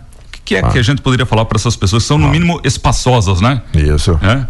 [0.50, 0.70] O que, é Ah.
[0.72, 3.62] que a gente poderia falar para essas pessoas que são, no mínimo, espaçosas, né?
[3.74, 4.20] Isso.
[4.24, 4.46] É?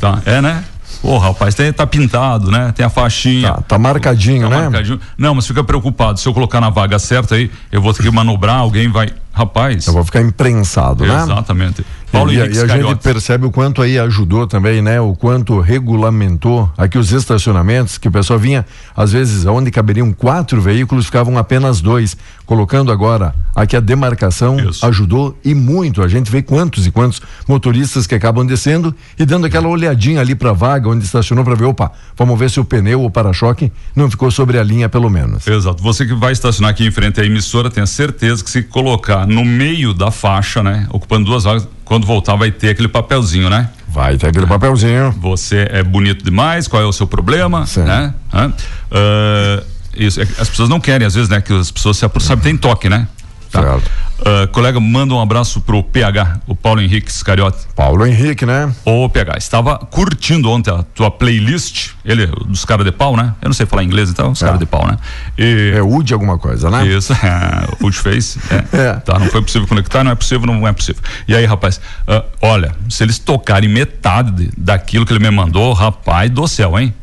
[0.00, 0.64] Tá, é, né?
[1.00, 2.72] Pô, rapaz, tem, tá pintado, né?
[2.74, 3.52] Tem a faixinha.
[3.52, 4.62] Tá, tá marcadinho, Tá né?
[4.62, 4.98] marcadinho.
[5.16, 6.18] Não, mas fica preocupado.
[6.18, 9.08] Se eu colocar na vaga certa aí, eu vou ter que manobrar, alguém vai.
[9.32, 9.86] Rapaz.
[9.86, 11.22] Eu vou ficar imprensado, né?
[11.22, 11.84] Exatamente.
[12.16, 15.00] Paulo e, Henrique e a gente percebe o quanto aí ajudou também, né?
[15.00, 18.64] O quanto regulamentou aqui os estacionamentos, que o pessoal vinha,
[18.96, 22.16] às vezes, onde caberiam quatro veículos, ficavam apenas dois.
[22.44, 24.86] Colocando agora aqui a demarcação, Isso.
[24.86, 26.00] ajudou e muito.
[26.00, 30.34] A gente vê quantos e quantos motoristas que acabam descendo e dando aquela olhadinha ali
[30.34, 34.08] pra vaga onde estacionou para ver, opa, vamos ver se o pneu ou para-choque não
[34.08, 35.46] ficou sobre a linha pelo menos.
[35.46, 35.82] Exato.
[35.82, 39.44] Você que vai estacionar aqui em frente à emissora, tenha certeza que se colocar no
[39.44, 40.86] meio da faixa, né?
[40.90, 43.70] Ocupando duas vagas, quando voltar vai ter aquele papelzinho, né?
[43.88, 45.12] Vai ter aquele papelzinho.
[45.20, 47.86] Você é bonito demais, qual é o seu problema, Certo.
[47.86, 48.12] né?
[48.30, 48.50] Ah,
[49.96, 51.40] isso, é as pessoas não querem, às vezes, né?
[51.40, 53.08] Que as pessoas se aproximam, tem toque, né?
[53.50, 53.90] Certo.
[54.24, 57.66] Ah, colega, manda um abraço pro PH, o Paulo Henrique Scariotti.
[57.76, 58.72] Paulo Henrique, né?
[58.84, 63.34] Ô, PH, estava curtindo ontem a tua playlist, ele, dos caras de pau, né?
[63.42, 64.96] Eu não sei falar inglês, então, os caras de pau, né?
[65.36, 66.86] E, É de alguma coisa, né?
[66.86, 68.38] Isso, é, o Face.
[68.72, 68.92] É, É.
[68.94, 71.02] Tá, não foi possível conectar, não é possível, não é possível.
[71.28, 75.72] E aí, rapaz, ah, olha, se eles tocarem metade de- daquilo que ele me mandou,
[75.72, 76.94] rapaz do céu, hein?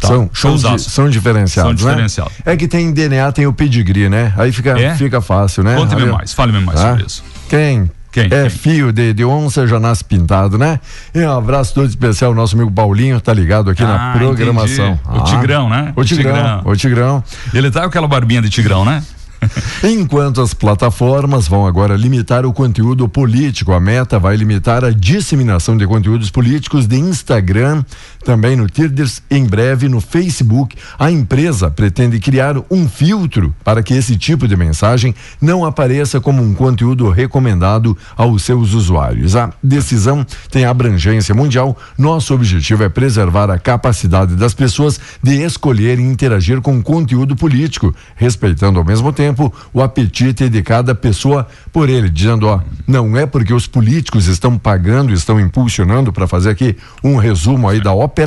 [0.00, 1.94] Tá, São, são, são diferenciados, São né?
[1.94, 2.32] diferenciados.
[2.46, 4.32] É que tem DNA, tem o pedigree, né?
[4.36, 4.94] Aí fica, É?
[4.94, 5.74] fica fácil, né?
[5.76, 6.90] Conte-me mais, fale-me mais tá?
[6.90, 7.24] sobre isso.
[7.48, 7.90] Quem?
[8.12, 8.24] Quem?
[8.26, 8.50] É Quem?
[8.50, 10.80] fio de, de onça, já nasce pintado, né?
[11.14, 14.98] E um abraço todo especial, nosso amigo Paulinho, tá ligado aqui na Ah, programação.
[15.04, 15.18] entendi.
[15.20, 15.92] O Tigrão, né?
[15.96, 16.62] O O Tigrão, Tigrão.
[16.64, 17.24] o Tigrão.
[17.52, 19.02] Ele tá com aquela barbinha de tigrão, né?
[19.84, 25.76] Enquanto as plataformas vão agora limitar o conteúdo político, a meta vai limitar a disseminação
[25.76, 27.84] de conteúdos políticos de Instagram,
[28.28, 30.76] também no Tirders, em breve no Facebook.
[30.98, 36.42] A empresa pretende criar um filtro para que esse tipo de mensagem não apareça como
[36.42, 39.34] um conteúdo recomendado aos seus usuários.
[39.34, 41.74] A decisão tem abrangência mundial.
[41.96, 47.94] Nosso objetivo é preservar a capacidade das pessoas de escolher e interagir com conteúdo político,
[48.14, 53.24] respeitando ao mesmo tempo o apetite de cada pessoa por ele, dizendo, ó, não é
[53.24, 58.17] porque os políticos estão pagando, estão impulsionando para fazer aqui um resumo aí da ópera,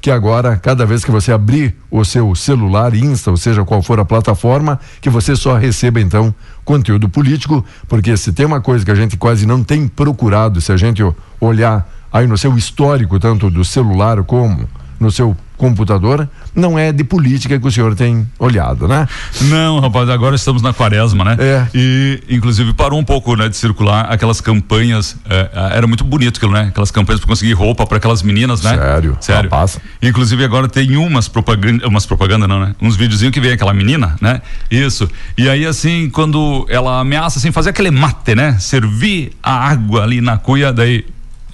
[0.00, 3.98] que agora, cada vez que você abrir o seu celular, Insta, ou seja, qual for
[3.98, 8.90] a plataforma, que você só receba então conteúdo político, porque se tem uma coisa que
[8.90, 11.02] a gente quase não tem procurado, se a gente
[11.40, 14.68] olhar aí no seu histórico, tanto do celular como
[15.00, 19.08] no seu computador, não é de política que o senhor tem olhado, né?
[19.42, 21.36] Não, rapaz, agora estamos na quaresma, né?
[21.38, 21.66] É.
[21.74, 25.16] E, inclusive, parou um pouco, né, de circular aquelas campanhas.
[25.28, 26.66] é, era muito bonito aquilo, né?
[26.68, 28.76] Aquelas campanhas para conseguir roupa para aquelas meninas, né?
[28.76, 29.16] Sério?
[29.20, 29.50] Sério.
[29.50, 29.78] Rapaz.
[30.02, 32.74] Inclusive, agora tem umas propaganda, umas propaganda não, né?
[32.80, 34.40] Uns videozinhos que vem aquela menina, né?
[34.70, 35.08] Isso.
[35.36, 38.58] E aí, assim, quando ela ameaça, assim, fazer aquele mate, né?
[38.58, 41.04] Servir a água ali na cuia, daí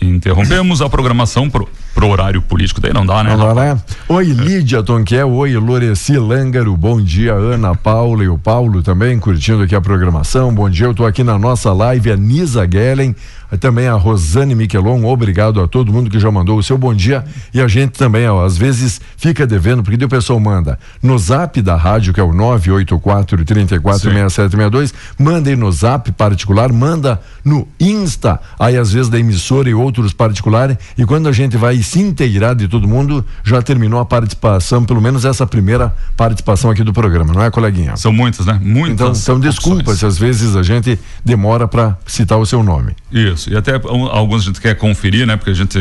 [0.00, 3.30] interrompemos a programação pro, pro horário político, daí não dá, né?
[3.36, 3.80] Vamos lá, né?
[4.08, 9.62] Oi, Lídia Tonquel, oi, Loreci Lângaro, bom dia, Ana Paula e o Paulo também curtindo
[9.62, 10.54] aqui a programação.
[10.54, 13.14] Bom dia, eu tô aqui na nossa live, a Nisa Gellen,
[13.58, 17.24] também a Rosane Miquelon, obrigado a todo mundo que já mandou o seu bom dia.
[17.52, 21.60] E a gente também, ó, às vezes fica devendo, porque o pessoal manda no zap
[21.60, 28.40] da rádio, que é o 984 346762, manda aí no zap particular, manda no Insta,
[28.58, 32.54] aí às vezes da emissora e outros particulares, e quando a gente vai se inteirar
[32.54, 37.32] de todo mundo, já terminou a participação, pelo menos essa primeira participação aqui do programa,
[37.32, 37.96] não é, coleguinha?
[37.96, 38.58] São muitas, né?
[38.62, 39.22] Muitas.
[39.22, 42.94] Então, então desculpa se às vezes a gente demora para citar o seu nome.
[43.12, 45.36] Isso, e até um, alguns a gente quer conferir, né?
[45.36, 45.78] Porque a gente,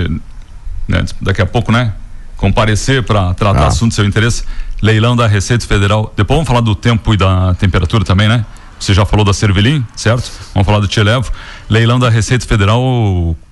[0.87, 1.93] né, daqui a pouco, né?
[2.35, 3.67] Comparecer para tratar Ah.
[3.67, 4.43] assunto do seu interesse.
[4.81, 6.11] Leilão da Receita Federal.
[6.17, 8.45] Depois vamos falar do tempo e da temperatura também, né?
[8.79, 10.29] Você já falou da Cervelim, certo?
[10.55, 11.31] Vamos falar do Te Levo.
[11.69, 12.81] Leilão da Receita Federal,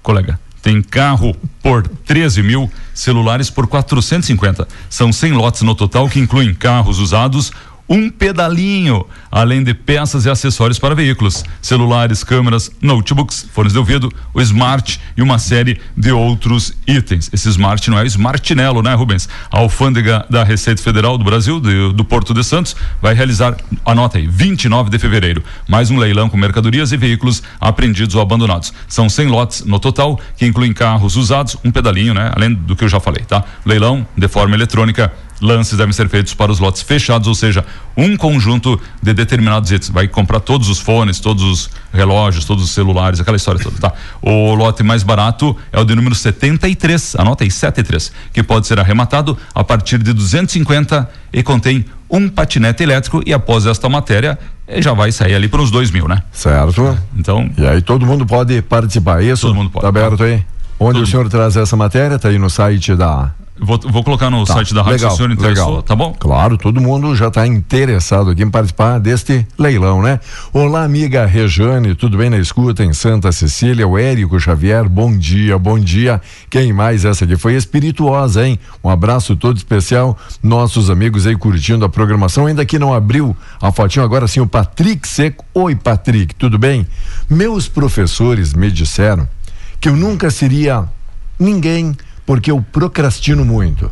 [0.02, 0.40] colega.
[0.62, 4.68] Tem carro por 13 mil, celulares por 450.
[4.90, 7.52] São 100 lotes no total que incluem carros usados,
[7.90, 14.12] um pedalinho, além de peças e acessórios para veículos, celulares, câmeras, notebooks, fones de ouvido,
[14.34, 17.30] o Smart e uma série de outros itens.
[17.34, 19.28] Esse Smart não é o Smartinello, né, Rubens?
[19.52, 24.18] A alfândega da Receita Federal do Brasil, de- do Porto de Santos, vai realizar, anota
[24.20, 28.72] aí, 29 de fevereiro, mais um leilão com mercadorias e veículos apreendidos ou abandonados.
[28.88, 32.32] São 100 lotes no total, que incluem carros usados, um pedalinho, né?
[32.36, 33.44] Além do que eu já falei, tá?
[33.66, 38.18] Leilão de forma eletrônica lances devem ser feitos para os lotes fechados, ou seja, um
[38.18, 39.90] conjunto de determinados itens.
[39.90, 43.94] Vai comprar todos os fones, todos os relógios, todos os celulares, aquela história toda, tá?
[44.22, 48.80] O lote mais barato é o de número 73, anota aí, 73, que pode ser
[48.80, 54.38] arrematado a partir de 250 e contém um patinete elétrico e após esta matéria
[54.78, 56.24] já vai sair ali para uns dois mil, né?
[56.32, 56.98] Certo?
[57.16, 59.48] Então, E aí todo mundo pode participar, é isso?
[59.48, 59.84] Todo mundo pode.
[59.84, 60.44] Tá aberto aí?
[60.80, 62.18] Onde Todo o senhor traz essa matéria?
[62.18, 65.14] Tá aí no site da Vou, vou colocar no Tá, site da rádio legal, se
[65.16, 65.84] o senhor interessou, legal.
[65.84, 66.16] tá bom?
[66.18, 70.20] Claro, todo mundo já está interessado aqui em participar deste leilão, né?
[70.54, 73.86] Olá, amiga Rejane, tudo bem na escuta em Santa Cecília?
[73.88, 76.22] O Érico Xavier, bom dia, bom dia.
[76.50, 77.04] Quem mais?
[77.04, 78.58] Essa aqui foi espirituosa, hein?
[78.84, 83.72] Um abraço todo especial, nossos amigos aí curtindo a programação, ainda que não abriu a
[83.72, 85.44] fotinho, agora sim o Patrick Seco.
[85.54, 86.88] Oi, Patrick, tudo bem?
[87.30, 89.28] Meus professores me disseram
[89.82, 90.86] que eu nunca seria
[91.38, 91.96] ninguém
[92.30, 93.90] porque eu procrastino muito.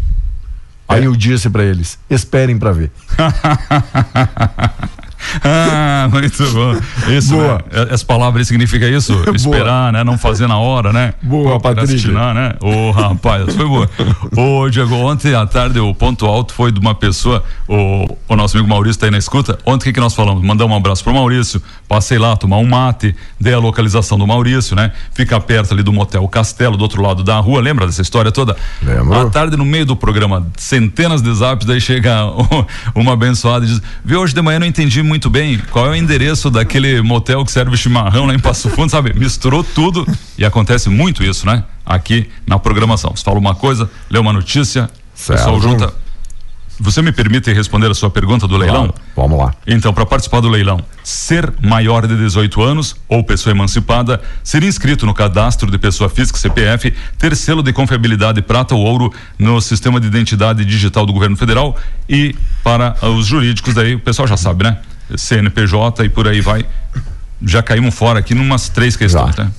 [0.87, 2.91] Aí eu disse pra eles: esperem pra ver.
[5.43, 6.75] Ah, muito bom.
[7.11, 7.63] Isso, Boa.
[7.71, 7.87] né?
[7.89, 9.13] Essa palavra aí significa isso?
[9.23, 9.35] Boa.
[9.35, 10.03] Esperar, né?
[10.03, 11.13] Não fazer na hora, né?
[11.21, 12.53] Boa, Procrastinar, né?
[12.61, 13.89] Ô, rapaz, foi boa.
[14.35, 18.57] Ô, Diego, ontem à tarde o ponto alto foi de uma pessoa, o, o nosso
[18.57, 19.57] amigo Maurício tá aí na escuta.
[19.65, 20.43] Ontem o que, que nós falamos?
[20.43, 24.75] Mandamos um abraço pro Maurício, passei lá tomar um mate, dei a localização do Maurício,
[24.75, 24.91] né?
[25.13, 28.55] Fica perto ali do motel Castelo, do outro lado da rua, lembra dessa história toda?
[28.81, 29.19] Lembro.
[29.19, 32.25] À tarde, no meio do programa, centenas de zaps, daí chega
[32.95, 35.95] uma abençoada e diz: Vê, hoje de manhã não entendi muito bem qual é o
[35.95, 39.13] endereço daquele motel que serve chimarrão lá em Passo Fundo, sabe?
[39.17, 40.05] Misturou tudo
[40.37, 41.63] e acontece muito isso, né?
[41.85, 43.15] Aqui na programação.
[43.15, 45.61] Você fala uma coisa, lê uma notícia, o pessoal Certo.
[45.61, 45.93] junta.
[46.79, 48.89] Você me permite responder a sua pergunta do leilão?
[48.89, 49.55] Claro, Vamos lá.
[49.65, 55.03] Então, para participar do leilão, ser maior de 18 anos ou pessoa emancipada, ser inscrito
[55.03, 59.99] no cadastro de pessoa física CPF, ter selo de confiabilidade prata ou ouro no sistema
[59.99, 61.75] de identidade digital do governo federal
[62.07, 64.77] e para os jurídicos daí, o pessoal já sabe, né?
[65.15, 66.65] CNPJ e por aí vai.
[67.41, 69.43] Já caímos fora aqui numas três questões, Já.
[69.43, 69.51] né?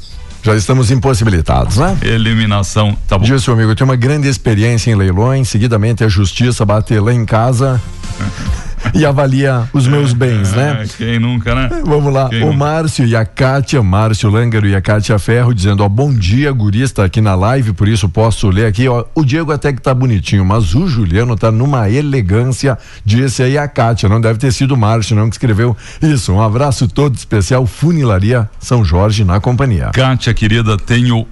[0.43, 1.99] Já estamos impossibilitados, né?
[2.01, 3.25] Eliminação, tá bom.
[3.25, 7.13] Disse o amigo, eu tenho uma grande experiência em leilões, seguidamente a justiça bate lá
[7.13, 7.81] em casa
[8.95, 10.83] e avalia os meus bens, né?
[10.83, 11.69] Ah, Quem nunca, né?
[11.85, 12.59] Vamos lá, Quem o nunca?
[12.59, 16.83] Márcio e a Kátia, Márcio Lângaro e a Kátia Ferro dizendo, ó, bom dia, guri
[16.83, 19.95] está aqui na live, por isso posso ler aqui, ó, o Diego até que tá
[19.95, 24.75] bonitinho, mas o Juliano tá numa elegância, disse aí a Kátia, não deve ter sido
[24.75, 29.91] o Márcio não que escreveu isso, um abraço todo especial, Funilaria São Jorge na companhia.
[29.93, 31.27] Kátia, querida, tenho,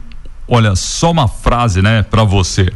[0.49, 2.73] olha, só uma frase, né, para você.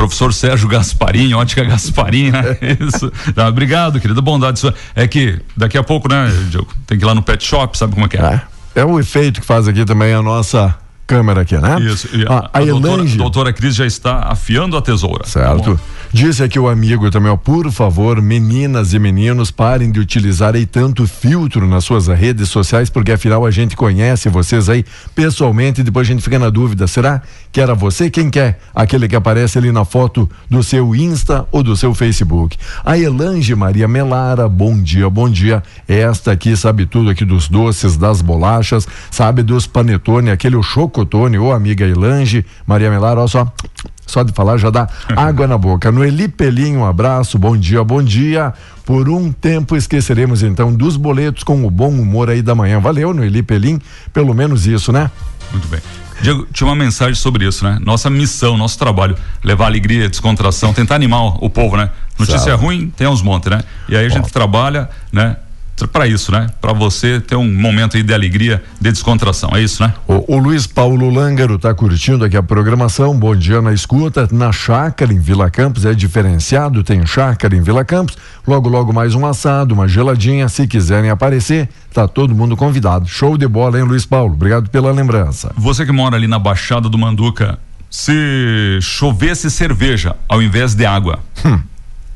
[0.00, 2.56] Professor Sérgio Gasparim, ótica Gasparim, né?
[2.80, 3.12] Isso.
[3.36, 4.22] Ah, obrigado, querida.
[4.22, 4.74] Bondade sua.
[4.94, 6.72] É que daqui a pouco, né, Diogo?
[6.86, 8.40] Tem que ir lá no pet shop, sabe como é que é?
[8.74, 10.74] É, é o efeito que faz aqui também a nossa
[11.06, 11.78] câmera aqui, né?
[11.80, 12.08] Isso.
[12.16, 15.24] E Ah, a, a, doutora, Elange, doutora Cris já está afiando a tesoura.
[15.24, 15.74] tá certo?
[15.74, 15.78] bom?
[16.12, 20.66] Disse aqui o amigo também, ó, por favor, meninas e meninos, parem de utilizar aí
[20.66, 25.84] tanto filtro nas suas redes sociais, porque afinal a gente conhece vocês aí pessoalmente e
[25.84, 28.10] depois a gente fica na dúvida, será que era você?
[28.10, 28.58] Quem quer?
[28.74, 32.56] Aquele que aparece ali na foto do seu Insta ou do seu Facebook.
[32.84, 35.62] A Elange Maria Melara, bom dia, bom dia.
[35.86, 41.52] Esta aqui sabe tudo aqui dos doces, das bolachas, sabe dos panetone, aquele chocotone, ô
[41.52, 43.52] amiga Elange, Maria Melara, ó só
[44.10, 45.90] só de falar já dá água na boca.
[45.90, 48.52] No Eli Pelim, um abraço, bom dia, bom dia.
[48.84, 52.80] Por um tempo esqueceremos então dos boletos com o bom humor aí da manhã.
[52.80, 53.80] Valeu, no Eli Pelim,
[54.12, 55.10] pelo menos isso, né?
[55.52, 55.80] Muito bem.
[56.20, 57.78] Diego, tinha uma mensagem sobre isso, né?
[57.82, 61.90] Nossa missão, nosso trabalho, levar alegria, descontração, tentar animar o povo, né?
[62.18, 62.60] Notícia Certo.
[62.60, 63.62] ruim, tem uns montes, né?
[63.88, 65.36] E aí a gente trabalha, né?
[65.86, 66.48] Para isso, né?
[66.60, 69.92] Para você ter um momento aí de alegria, de descontração, é isso, né?
[70.06, 73.18] O, o Luiz Paulo Lângaro tá curtindo aqui a programação.
[73.18, 74.28] Bom dia na escuta.
[74.30, 78.16] Na chácara em Vila Campos é diferenciado, tem chácara em Vila Campos.
[78.46, 80.48] Logo, logo mais um assado, uma geladinha.
[80.48, 83.08] Se quiserem aparecer, tá todo mundo convidado.
[83.08, 84.34] Show de bola, hein, Luiz Paulo?
[84.34, 85.52] Obrigado pela lembrança.
[85.56, 87.58] Você que mora ali na Baixada do Manduca,
[87.90, 91.18] se chovesse cerveja ao invés de água,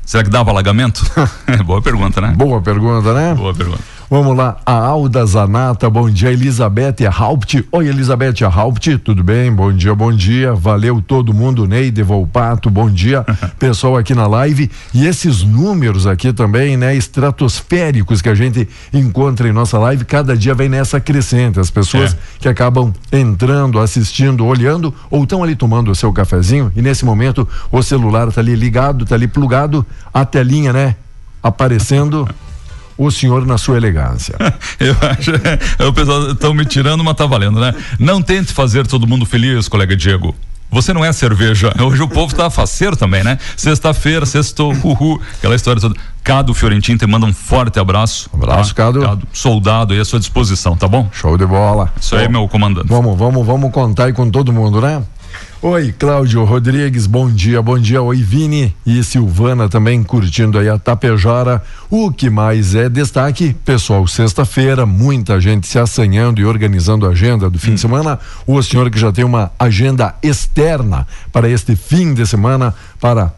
[0.05, 1.03] será que dava alagamento?
[1.65, 2.33] boa pergunta, né?
[2.37, 3.33] Boa pergunta, né?
[3.33, 3.94] Boa pergunta.
[4.07, 7.67] Vamos lá, a Alda Zanata, bom dia, Elizabeth Haupt.
[7.71, 9.51] Oi, Elizabeth Haupt, tudo bem?
[9.51, 10.53] Bom dia, bom dia.
[10.53, 13.25] Valeu todo mundo, Neide Volpato, bom dia.
[13.57, 14.69] Pessoal aqui na live.
[14.93, 20.37] E esses números aqui também, né, estratosféricos que a gente encontra em nossa live, cada
[20.37, 21.59] dia vem nessa crescente.
[21.59, 22.17] As pessoas É.
[22.39, 27.47] que acabam entrando, assistindo, olhando, ou estão ali tomando o seu cafezinho, e nesse momento
[27.71, 30.95] o celular tá ali ligado, tá ali plugado, a telinha, né,
[31.41, 32.29] aparecendo.
[32.97, 34.35] O senhor na sua elegância.
[34.79, 35.31] Eu acho.
[35.79, 37.73] É, o pessoal estão me tirando, mas tá valendo, né?
[37.99, 40.35] Não tente fazer todo mundo feliz, colega Diego.
[40.71, 41.73] Você não é cerveja.
[41.81, 43.37] Hoje o povo tá faceiro também, né?
[43.55, 45.95] Sexta-feira, sextou, uhul, aquela história toda.
[46.23, 48.29] Cado Fiorentin te manda um forte abraço.
[48.33, 49.21] Abraço, Cado.
[49.31, 51.07] Soldado aí à sua disposição, tá bom?
[51.11, 51.93] Show de bola.
[52.01, 52.87] Isso aí, meu comandante.
[52.87, 55.03] Vamos, vamos, vamos contar aí com todo mundo, né?
[55.67, 57.99] Oi, Cláudio Rodrigues, bom dia, bom dia.
[57.99, 61.59] Oi, Vini e Silvana também curtindo aí a Tapejara.
[61.89, 67.49] O que mais é destaque, pessoal, sexta-feira, muita gente se assanhando e organizando a agenda
[67.49, 67.73] do fim Hum.
[67.73, 68.19] de semana.
[68.45, 73.33] O senhor que já tem uma agenda externa para este fim de semana, para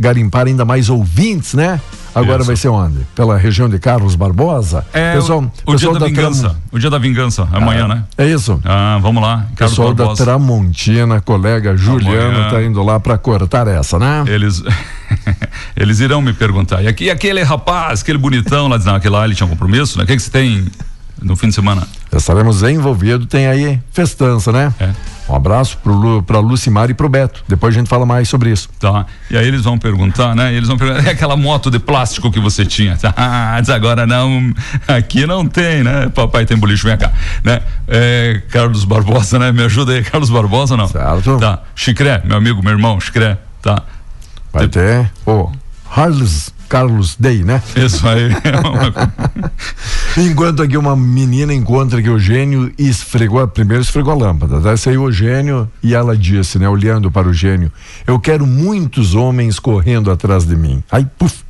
[0.00, 1.78] garimpar ainda mais ouvintes, né?
[2.12, 2.46] Agora Isso.
[2.48, 3.06] vai ser onde?
[3.14, 4.84] Pela região de Carlos Barbosa?
[4.92, 6.40] É pessoal, o, o dia pessoal da, da vingança.
[6.48, 8.02] Tram- O dia da vingança, amanhã, né?
[8.18, 8.58] É isso?
[8.64, 9.46] Ah, vamos lá.
[9.54, 10.24] Carlos Pessoal da Barbosa.
[10.24, 12.50] Tramontina, colega Juliano, Amanhã.
[12.50, 14.24] tá indo lá para cortar essa, né?
[14.26, 14.60] Eles,
[15.76, 16.82] eles irão me perguntar.
[16.82, 19.96] E aqui, e aquele rapaz, aquele bonitão lá, dizendo, aquele lá ele tinha um compromisso,
[19.98, 20.04] né?
[20.04, 20.66] O que, que você tem
[21.22, 21.86] no fim de semana?
[22.12, 24.72] Estaremos envolvidos, tem aí festança, né?
[24.80, 24.90] É.
[25.30, 27.44] Um abraço pro Lu, pra Lucimar e pro Beto.
[27.46, 28.68] Depois a gente fala mais sobre isso.
[28.80, 29.06] Tá.
[29.30, 30.52] E aí eles vão perguntar, né?
[30.52, 32.98] Eles vão perguntar, é aquela moto de plástico que você tinha.
[33.22, 34.52] Ah, agora não,
[34.88, 36.08] aqui não tem, né?
[36.08, 37.12] Papai tem boliche, vem cá.
[37.44, 37.60] Né?
[37.86, 39.52] É, Carlos Barbosa, né?
[39.52, 40.88] Me ajuda aí, Carlos Barbosa não?
[40.88, 41.38] Certo.
[41.38, 41.60] Tá.
[41.74, 43.82] Chicré, meu amigo, meu irmão, Chicré, tá.
[44.52, 45.50] Vai ter o
[45.94, 47.60] Carlos, Carlos Day, né?
[47.74, 48.30] Isso aí.
[50.16, 55.02] Enquanto aqui uma menina encontra que o gênio esfregou, primeiro esfregou a lâmpada, daí saiu
[55.02, 57.72] o gênio e ela disse, né, olhando para o gênio,
[58.06, 60.82] eu quero muitos homens correndo atrás de mim.
[60.92, 61.42] Aí, puf,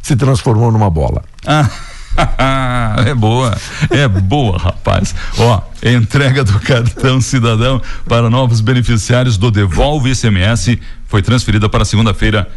[0.00, 1.24] se transformou numa bola.
[1.44, 1.68] Ah,
[3.04, 3.58] é boa,
[3.90, 5.12] é boa, rapaz.
[5.38, 12.48] Ó, entrega do cartão cidadão para novos beneficiários do Devolve ICMS foi transferida para segunda-feira,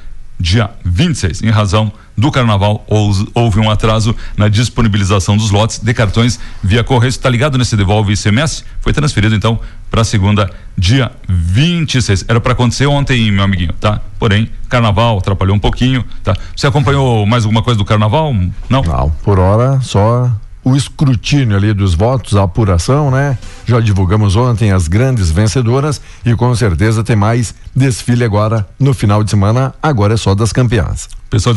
[0.42, 2.86] dia 26, em razão do carnaval.
[3.34, 7.10] Houve um atraso na disponibilização dos lotes de cartões via correio.
[7.10, 8.66] Está ligado nesse Devolve ICMS?
[8.82, 12.26] Foi transferido então para segunda, dia 26.
[12.28, 14.02] Era para acontecer ontem, meu amiguinho, tá?
[14.18, 16.36] Porém, carnaval atrapalhou um pouquinho, tá?
[16.56, 18.34] Você acompanhou mais alguma coisa do carnaval?
[18.70, 18.82] Não?
[18.82, 20.32] Não, por hora só
[20.64, 23.38] o escrutínio ali dos votos, a apuração, né?
[23.66, 29.24] Já divulgamos ontem as grandes vencedoras e com certeza tem mais desfile agora no final
[29.24, 29.74] de semana.
[29.82, 31.10] Agora é só das campeãs.
[31.30, 31.56] Pessoal,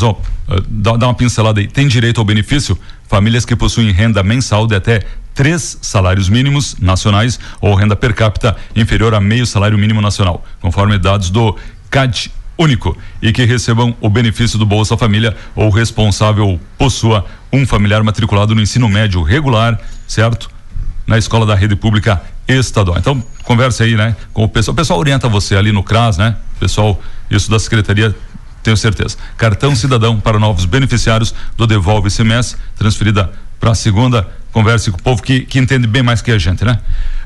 [0.49, 1.67] ó, eh, dá, dá uma pincelada aí.
[1.67, 2.79] Tem direito ao benefício?
[3.07, 8.57] Famílias que possuem renda mensal de até três salários mínimos nacionais ou renda per capita
[8.75, 11.57] inferior a meio salário mínimo nacional, conforme dados do
[11.91, 18.03] CAD único e que recebam o benefício do Bolsa Família ou responsável possua um familiar
[18.03, 20.51] matriculado no ensino médio regular, certo?
[21.07, 22.99] Na escola da rede pública estadual.
[22.99, 24.73] Então, converse aí, né, com o pessoal.
[24.73, 26.37] O pessoal orienta você ali no CRAS, né?
[26.59, 27.01] Pessoal,
[27.31, 28.15] isso da secretaria
[28.65, 29.19] tenho certeza.
[29.37, 34.29] Cartão cidadão para novos beneficiários do Devolve ICMS, transferida para segunda.
[34.53, 36.79] Converse com o povo que, que entende bem mais que a gente, né?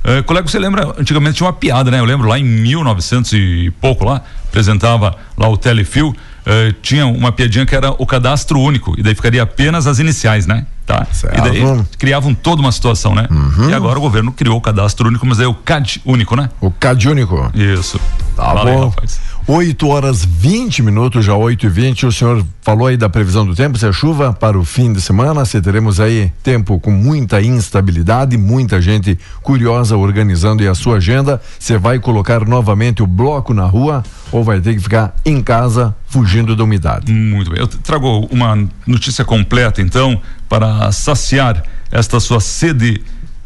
[0.03, 0.95] Eh, colega, você lembra?
[0.99, 2.01] Antigamente tinha uma piada, né?
[2.01, 6.17] Eu lembro lá em 1900 e pouco lá, apresentava lá o Telefil,
[6.47, 10.47] eh, tinha uma piadinha que era o cadastro único, e daí ficaria apenas as iniciais,
[10.47, 10.65] né?
[10.89, 11.07] Tá?
[11.35, 13.29] E daí criavam toda uma situação, né?
[13.69, 16.49] E agora o governo criou o cadastro único, mas é o CAD único, né?
[16.63, 17.51] O Cadiúnico.
[17.55, 18.01] Isso.
[18.35, 18.89] Tá Fala aí, bom.
[18.89, 19.21] rapaz.
[19.47, 23.55] 8 horas 20 minutos, já 8 e 20 O senhor falou aí da previsão do
[23.55, 27.41] tempo, se é chuva para o fim de semana, se teremos aí tempo com muita
[27.41, 31.41] instabilidade, muita gente curiosa organizando aí a sua agenda.
[31.59, 35.95] Você vai colocar novamente o bloco na rua ou vai ter que ficar em casa
[36.09, 37.13] fugindo da umidade?
[37.13, 37.61] Muito bem.
[37.61, 43.03] Eu trago uma notícia completa, então, para saciar esta sua sede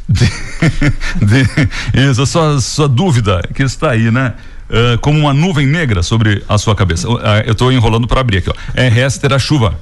[0.09, 0.27] de,
[1.23, 4.35] de isso, a sua, sua dúvida que está aí, né?
[4.73, 7.07] Ah, como uma nuvem negra sobre a sua cabeça.
[7.23, 8.55] Ah, eu estou enrolando para abrir aqui, ó.
[8.75, 9.79] RS terá chuva.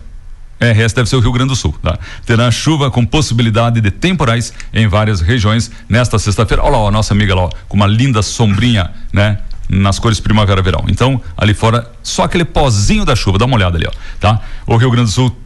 [0.60, 1.98] RS deve ser o Rio Grande do Sul, tá?
[2.26, 6.62] Terá chuva com possibilidade de temporais em várias regiões nesta sexta-feira.
[6.62, 9.38] Olha lá, ó, a nossa amiga lá, ó, com uma linda sombrinha, né?
[9.70, 10.84] Nas cores primavera-verão.
[10.88, 14.40] Então, ali fora, só aquele pozinho da chuva, dá uma olhada ali, ó, tá?
[14.66, 15.36] O Rio Grande do Sul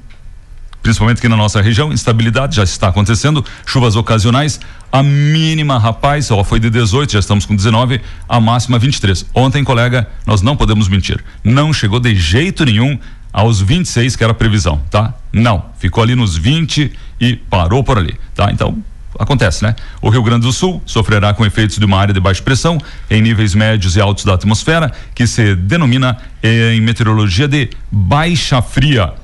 [0.84, 4.60] principalmente aqui na nossa região, instabilidade já está acontecendo, chuvas ocasionais,
[4.92, 9.24] a mínima, rapaz, ó, foi de 18, já estamos com 19, a máxima 23.
[9.34, 12.98] Ontem, colega, nós não podemos mentir, não chegou de jeito nenhum
[13.32, 15.14] aos 26 que era a previsão, tá?
[15.32, 18.52] Não, ficou ali nos 20 e parou por ali, tá?
[18.52, 18.76] Então,
[19.18, 19.74] acontece, né?
[20.00, 22.78] O Rio Grande do Sul sofrerá com efeitos de uma área de baixa pressão
[23.10, 28.60] em níveis médios e altos da atmosfera, que se denomina eh, em meteorologia de baixa
[28.62, 29.14] fria.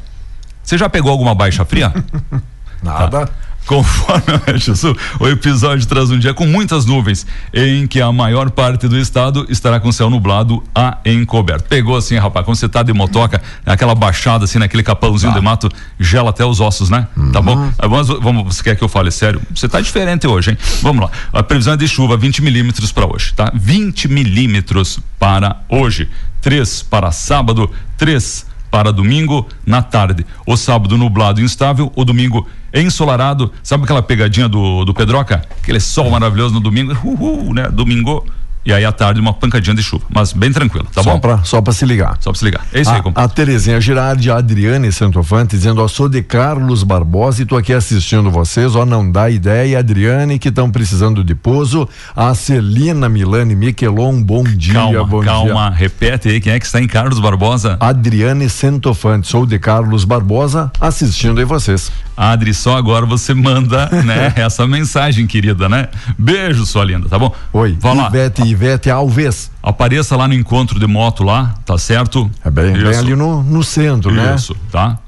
[0.62, 1.92] Você já pegou alguma baixa fria?
[2.82, 3.28] Nada.
[3.70, 8.50] Conforme a Jesus, o episódio traz um dia com muitas nuvens, em que a maior
[8.50, 11.68] parte do estado estará com céu nublado a encoberto.
[11.68, 15.68] Pegou assim, rapaz, quando você tá de motoca, aquela baixada assim, naquele capãozinho de mato,
[16.00, 17.06] gela até os ossos, né?
[17.32, 17.70] Tá bom?
[17.78, 19.40] Ah, Vamos, vamos, você quer que eu fale sério?
[19.54, 20.58] Você tá diferente hoje, hein?
[20.82, 21.10] Vamos lá.
[21.32, 23.52] A previsão é de chuva, 20 milímetros para hoje, tá?
[23.54, 26.08] 20 milímetros para hoje.
[26.40, 30.26] 3 para sábado, 3 para domingo na tarde.
[30.44, 33.52] O sábado nublado e instável, o domingo ensolarado.
[33.62, 35.42] Sabe aquela pegadinha do, do Pedroca?
[35.62, 37.68] Aquele sol maravilhoso no domingo, uhul, né?
[37.68, 38.24] Domingo
[38.64, 41.20] E aí à tarde uma pancadinha de chuva, mas bem tranquilo, tá só bom?
[41.20, 42.18] Pra, só para se ligar.
[42.20, 42.66] Só pra se ligar.
[42.72, 43.24] É isso a, aí, compadre.
[43.24, 47.72] A Terezinha Girardi, a Adriane Santofante, dizendo: Ó, sou de Carlos Barbosa e tô aqui
[47.72, 48.76] assistindo vocês.
[48.76, 49.78] Ó, não dá ideia.
[49.78, 51.88] Adriane, que estão precisando de pouso.
[52.14, 55.78] A Celina Milani Miquelon, bom dia, calma, bom calma, dia.
[55.78, 57.78] repete aí quem é que está em Carlos Barbosa.
[57.80, 61.90] Adriane Santofante, sou de Carlos Barbosa, assistindo aí vocês.
[62.16, 65.88] Adri, só agora você manda, né, essa mensagem, querida, né?
[66.18, 67.34] Beijo, sua linda, tá bom?
[67.52, 68.08] Oi, Vamos lá.
[68.10, 69.50] Ivete, Ivete Alves.
[69.62, 72.30] Apareça lá no encontro de moto lá, tá certo?
[72.44, 74.34] É bem, bem ali no, no centro, né?
[74.34, 74.98] Isso, tá?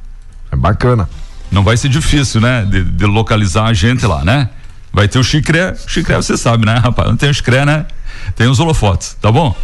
[0.50, 1.08] É bacana.
[1.50, 2.64] Não vai ser difícil, né?
[2.64, 4.48] De, de localizar a gente lá, né?
[4.92, 7.08] Vai ter o chicré, chicré você sabe, né, rapaz?
[7.08, 7.86] Não tem o chicré, né?
[8.36, 9.54] Tem os holofotes, tá bom?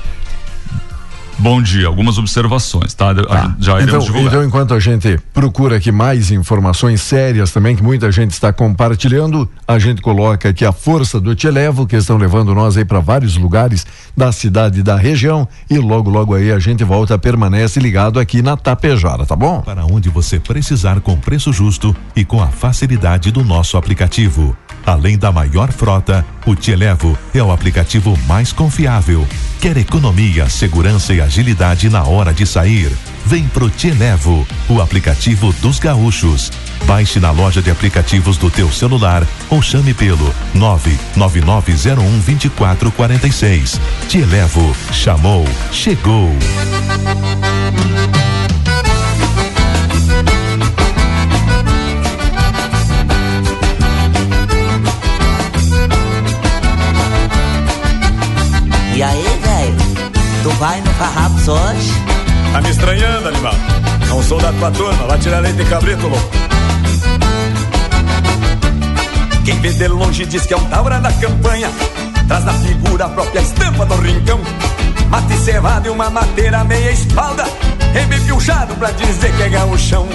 [1.40, 3.14] Bom dia, algumas observações, tá?
[3.14, 3.28] Gente
[3.60, 4.26] já iremos Então, divulgar.
[4.26, 9.48] então, enquanto a gente procura aqui mais informações sérias também, que muita gente está compartilhando,
[9.66, 12.98] a gente coloca aqui a força do Te Levo, que estão levando nós aí para
[12.98, 13.86] vários lugares
[14.16, 15.46] da cidade e da região.
[15.70, 19.60] E logo, logo aí a gente volta, permanece ligado aqui na Tapejara, tá bom?
[19.60, 24.56] Para onde você precisar com preço justo e com a facilidade do nosso aplicativo.
[24.84, 29.26] Além da maior frota, o Te Levo é o aplicativo mais confiável.
[29.60, 32.90] Quer economia, segurança e agilidade na hora de sair?
[33.26, 36.50] Vem pro Te Levo, o aplicativo dos gaúchos.
[36.86, 43.78] Baixe na loja de aplicativos do teu celular ou chame pelo 99901 2446.
[44.08, 46.30] Te Levo, chamou, chegou.
[60.58, 61.92] Vai no Farrapos hoje?
[62.52, 63.54] Tá me estranhando, animal.
[64.08, 66.30] Não sou da tua turma, vai tirar leite de cabrito, louco.
[69.44, 71.70] Quem vê de longe diz que é um taura da campanha.
[72.26, 74.40] Traz na figura a própria estampa do rincão.
[75.08, 77.44] Mate cevado e uma mateira meia espalda.
[78.02, 80.06] Embepiuchado pra dizer que é gaúchão.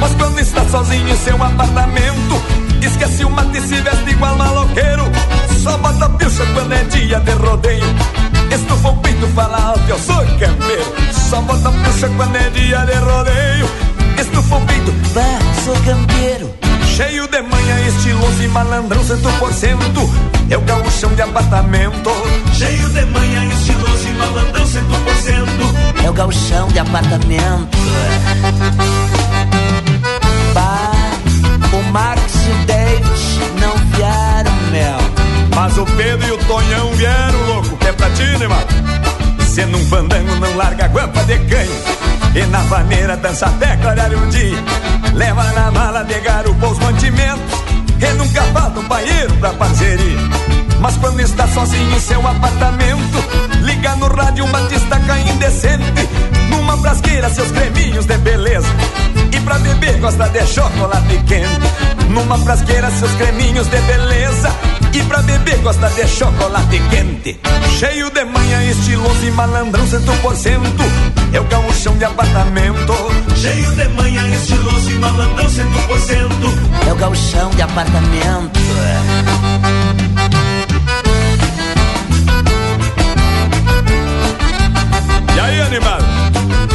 [0.00, 2.42] Mas quando está sozinho em seu apartamento,
[2.80, 5.04] esquece o mate e se veste igual maloqueiro.
[5.62, 8.31] Só bota pilcha quando é dia de rodeio.
[8.54, 10.84] Estufa o peito, fala alto, eu sou campeiro.
[11.12, 13.68] Só bota pilcha quando é dia de rodeio.
[14.18, 16.50] Estufa o peito, Bah, sou campeiro.
[16.86, 20.10] Cheio de manha, estiloso e malandrão, cento por cento.
[20.50, 22.10] É o gauchão de apartamento.
[22.52, 26.04] Cheio de manha, estiloso e malandrão, cento por cento.
[26.04, 27.81] É o galchão de apartamento.
[43.16, 44.56] Dança até clarear o dia.
[45.14, 47.62] Leva na mala de garupa os mantimentos.
[48.00, 50.18] E nunca falta um banheiro pra parceria.
[50.80, 53.24] Mas quando está sozinho em seu apartamento,
[53.60, 56.08] liga no rádio uma destaca indecente.
[56.50, 58.68] Numa frasqueira seus creminhos de beleza.
[59.32, 62.08] E pra beber gosta de chocolate quente.
[62.08, 64.50] Numa frasqueira seus creminhos de beleza.
[64.92, 67.40] E pra beber gosta de chocolate quente.
[67.78, 71.21] Cheio de manha, estiloso e malandrão, cento por cento.
[71.32, 72.94] É o gauchão de apartamento.
[73.34, 76.52] Cheio de manha, estiloso e malandrão, cento por cento.
[76.86, 78.60] É o galchão de apartamento.
[85.34, 86.04] E aí, animado?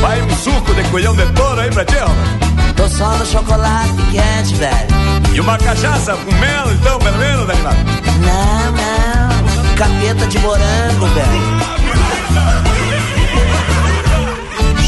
[0.01, 2.73] Vai um suco de colhão de touro aí pra ti, ó.
[2.75, 4.87] Tô só no chocolate quente, velho.
[5.33, 7.77] E uma cachaça com mel, então, pelo menos, animado?
[8.25, 9.75] Não, não.
[9.75, 12.66] Capeta de morango, velho.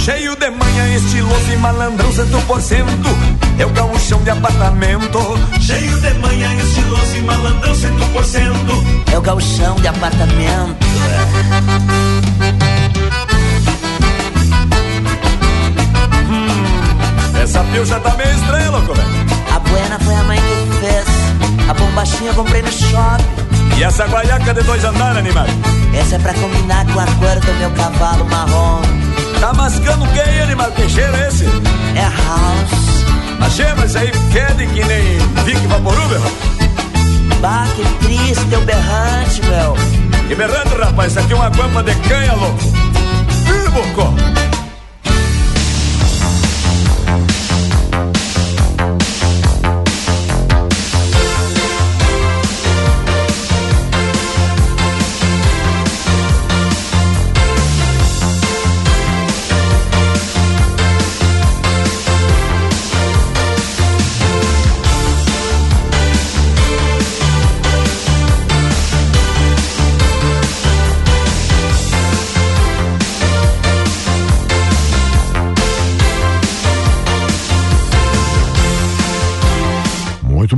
[0.10, 3.10] Cheio de manha, estiloso e malandrão, cento por cento.
[3.60, 5.20] É o gauchão de apartamento.
[5.62, 9.04] Cheio de manha, estiloso e malandrão, cento por cento.
[9.14, 10.88] É o galchão de apartamento.
[17.44, 19.10] Essa pilcha tá meio estranha, louco, velho.
[19.56, 21.06] A buena foi a mãe que fez.
[21.70, 23.78] A bombachinha eu comprei no shopping.
[23.78, 25.52] E essa guaiaca de dois andares, animado?
[25.94, 28.82] Essa é pra combinar com a cor do meu cavalo marrom.
[29.40, 30.74] Tá mascando o que aí, animado?
[30.74, 31.46] Que cheiro é esse?
[31.46, 33.06] É house.
[33.40, 36.12] Achei, mas isso aí fede que nem Vic Vaporub,
[37.42, 39.76] Bah, que triste, teu berrante, meu.
[40.30, 42.60] E berrando, rapaz, isso aqui é uma guampa de canha, louco.
[43.48, 44.14] Ih, bocó.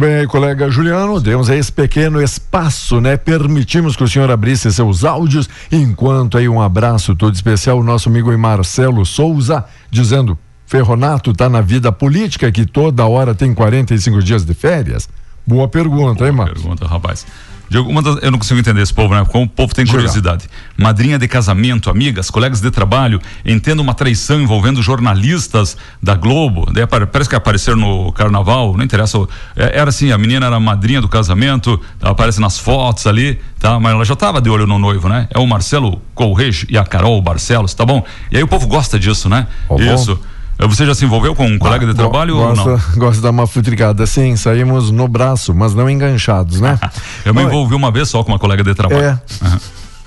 [0.01, 1.21] Bem aí, colega Juliano.
[1.21, 3.15] Demos aí esse pequeno espaço, né?
[3.17, 5.47] Permitimos que o senhor abrisse seus áudios.
[5.71, 11.61] Enquanto aí um abraço todo especial, o nosso amigo Marcelo Souza, dizendo: Ferronato tá na
[11.61, 15.07] vida política que toda hora tem 45 dias de férias?
[15.45, 16.61] Boa pergunta, Boa hein, Marcos?
[16.61, 17.25] pergunta, rapaz.
[17.71, 19.23] Diego, uma das- eu não consigo entender esse povo, né?
[19.25, 20.47] Como o povo tem curiosidade.
[20.77, 26.69] Madrinha de casamento, amigas, colegas de trabalho, entendo uma traição envolvendo jornalistas da Globo.
[26.71, 29.17] Daí parece que apareceram no carnaval, não interessa.
[29.55, 33.79] É, Era assim, a menina era a madrinha do casamento, aparece nas fotos ali, tá?
[33.79, 35.27] Mas ela já estava de olho no noivo, né?
[35.33, 38.03] É o Marcelo Correjo e a Carol Barcelos, tá bom?
[38.31, 39.47] E aí o povo gosta disso, né?
[39.69, 39.75] Tá
[40.15, 40.19] bom.
[40.67, 42.63] Você já se envolveu com um colega de Go- trabalho ou não?
[42.63, 44.05] gosta, gosta de dar uma futricada.
[44.05, 46.79] Sim, saímos no braço, mas não enganchados, né?
[47.25, 49.01] Eu me envolvi uma vez só com uma colega de trabalho.
[49.01, 49.19] É.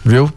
[0.04, 0.32] Viu?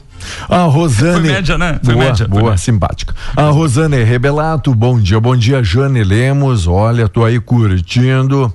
[0.49, 1.22] A Rosane.
[1.22, 1.80] Foi média, né?
[1.84, 2.57] Foi boa, média, Boa, média.
[2.57, 3.15] simpática.
[3.36, 6.68] A Rosane Rebelato, bom dia, bom dia, Jane Lemos.
[6.68, 8.53] Olha, tô aí curtindo.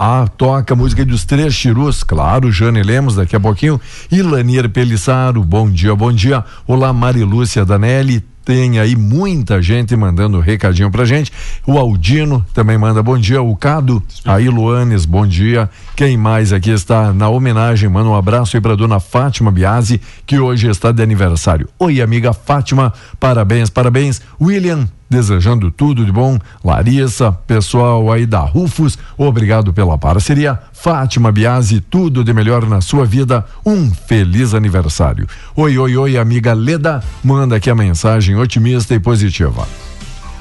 [0.00, 3.80] Ah, toca música dos Três Chirus, claro, Jane Lemos, daqui a pouquinho.
[4.12, 6.44] Ilanir Pelissaro, bom dia, bom dia.
[6.68, 8.24] Olá, Marilúcia Danelli.
[8.44, 11.32] Tem aí muita gente mandando recadinho pra gente.
[11.66, 13.42] O Aldino também manda bom dia.
[13.42, 15.68] O Cado, aí Luanes, bom dia.
[15.96, 17.88] Quem mais aqui está na homenagem?
[17.88, 21.68] Manda um abraço aí pra dona Fátima Biasi, que hoje está de aniversário.
[21.76, 24.22] Oi, amiga Fátima, parabéns, parabéns.
[24.40, 26.38] William, desejando tudo de bom.
[26.64, 30.58] Larissa, pessoal aí da Rufus, obrigado pela parceria.
[30.72, 33.44] Fátima Biasi, tudo de melhor na sua vida.
[33.64, 35.26] Um feliz aniversário.
[35.56, 39.66] Oi, oi, oi, amiga Leda, manda aqui a mensagem otimista e positiva.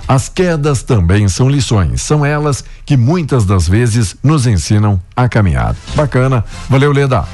[0.07, 5.75] As quedas também são lições, são elas que muitas das vezes nos ensinam a caminhar.
[5.95, 7.25] Bacana, valeu Leda.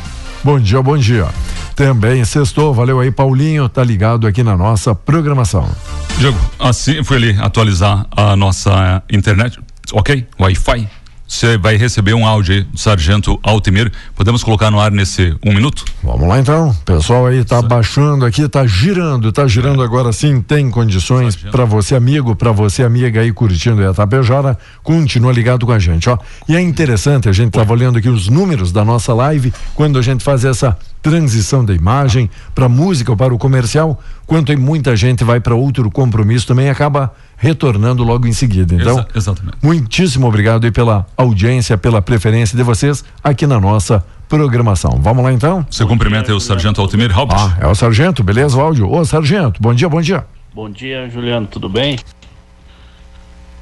[0.43, 1.27] Bom dia, bom dia.
[1.73, 5.69] Também sextou, valeu aí Paulinho, tá ligado aqui na nossa programação.
[6.17, 9.57] Diego, assim fui ali atualizar a nossa internet,
[9.93, 10.27] ok?
[10.37, 11.02] Wi-Fi.
[11.27, 13.91] Você vai receber um áudio aí do Sargento Altemir.
[14.15, 15.83] Podemos colocar no ar nesse um minuto?
[16.03, 20.69] Vamos lá então, pessoal aí tá baixando aqui, tá girando, tá girando agora sim, tem
[20.69, 25.79] condições para você amigo, para você amiga aí curtindo a Tapejara, continua ligado com a
[25.79, 26.17] gente, ó.
[26.47, 30.01] E é interessante, a gente tava olhando aqui os números da nossa live, quando a
[30.01, 34.95] gente faz essa transição da imagem para música ou para o comercial, quanto aí muita
[34.95, 37.13] gente vai para outro compromisso também acaba
[37.43, 38.73] retornando logo em seguida.
[38.73, 39.57] Então, Exa- exatamente.
[39.61, 44.97] muitíssimo obrigado aí pela audiência, pela preferência de vocês aqui na nossa programação.
[45.01, 45.65] Vamos lá então?
[45.69, 47.37] Você cumprimenta aí o Sargento Altemir Halbert.
[47.37, 48.57] Ah, é o sargento, beleza?
[48.57, 48.89] O áudio.
[48.89, 50.25] Ô, sargento, bom dia, bom dia.
[50.55, 51.99] Bom dia, Juliano, tudo bem?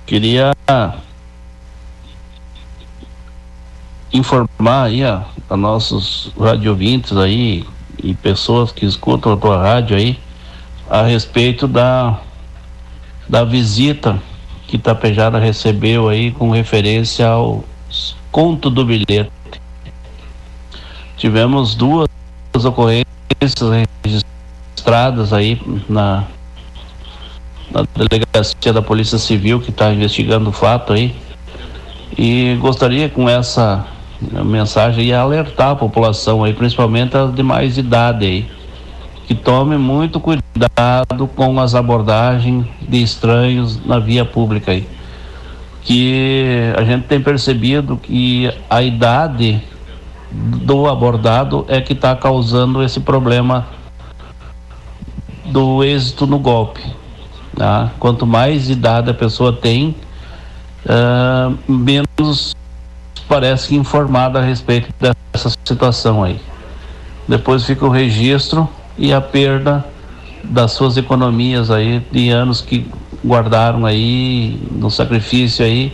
[0.06, 0.52] Queria
[4.14, 7.66] informar aí a, a nossos radiovintes aí
[8.04, 10.20] e pessoas que escutam a tua rádio aí
[10.88, 12.20] a respeito da
[13.32, 14.22] da visita
[14.68, 17.64] que Tapejara recebeu aí com referência ao
[18.30, 19.32] conto do bilhete.
[21.16, 22.10] Tivemos duas
[22.54, 23.06] ocorrências
[24.04, 26.26] registradas aí na
[27.74, 31.16] na delegacia da Polícia Civil que está investigando o fato aí.
[32.18, 33.88] E gostaria com essa
[34.44, 38.52] mensagem aí alertar a população aí, principalmente as de mais idade aí,
[39.28, 44.88] que tome muito cuidado com as abordagens de estranhos na via pública aí.
[45.84, 49.62] Que a gente tem percebido que a idade
[50.32, 53.68] do abordado é que está causando esse problema
[55.46, 56.82] do êxito no golpe.
[57.56, 57.92] Tá?
[58.00, 59.96] Quanto mais idade a pessoa tem,
[60.88, 62.56] ah, menos
[63.28, 66.40] parece informada a respeito dessa situação aí.
[67.28, 68.68] Depois fica o registro
[68.98, 69.86] e a perda
[70.44, 72.86] das suas economias aí de anos que
[73.24, 75.94] guardaram aí no sacrifício aí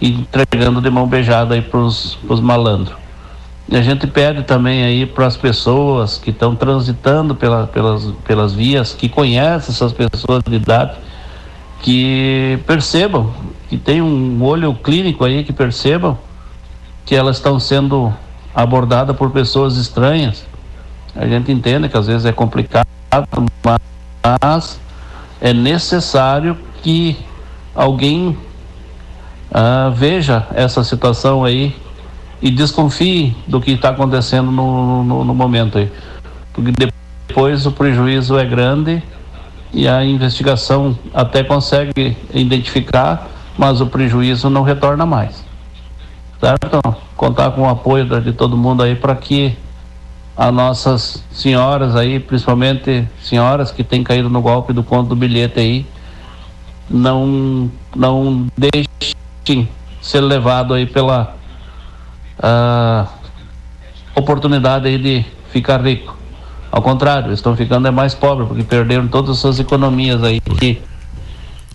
[0.00, 2.96] entregando de mão beijada aí pros, pros malandros.
[3.68, 8.54] E a gente pede também aí para as pessoas que estão transitando pela, pelas, pelas
[8.54, 10.96] vias, que conhecem essas pessoas de idade,
[11.82, 13.30] que percebam,
[13.68, 16.16] que tem um olho clínico aí, que percebam
[17.04, 18.12] que elas estão sendo
[18.54, 20.46] abordadas por pessoas estranhas.
[21.18, 22.86] A gente entende que às vezes é complicado,
[24.40, 24.80] mas
[25.40, 27.18] é necessário que
[27.74, 28.38] alguém
[29.52, 31.74] ah, veja essa situação aí
[32.40, 35.90] e desconfie do que está acontecendo no, no, no momento aí.
[36.52, 39.02] Porque depois o prejuízo é grande
[39.72, 45.44] e a investigação até consegue identificar, mas o prejuízo não retorna mais.
[46.40, 46.80] Certo?
[47.16, 49.56] Contar com o apoio de todo mundo aí para que
[50.38, 55.58] as nossas senhoras aí, principalmente senhoras que têm caído no golpe do conto do bilhete
[55.58, 55.84] aí,
[56.88, 59.68] não não deixem
[60.00, 61.34] ser levado aí pela
[62.38, 63.08] ah,
[64.14, 66.16] oportunidade aí de ficar rico.
[66.70, 70.80] Ao contrário, estão ficando é mais pobres, porque perderam todas as suas economias aí que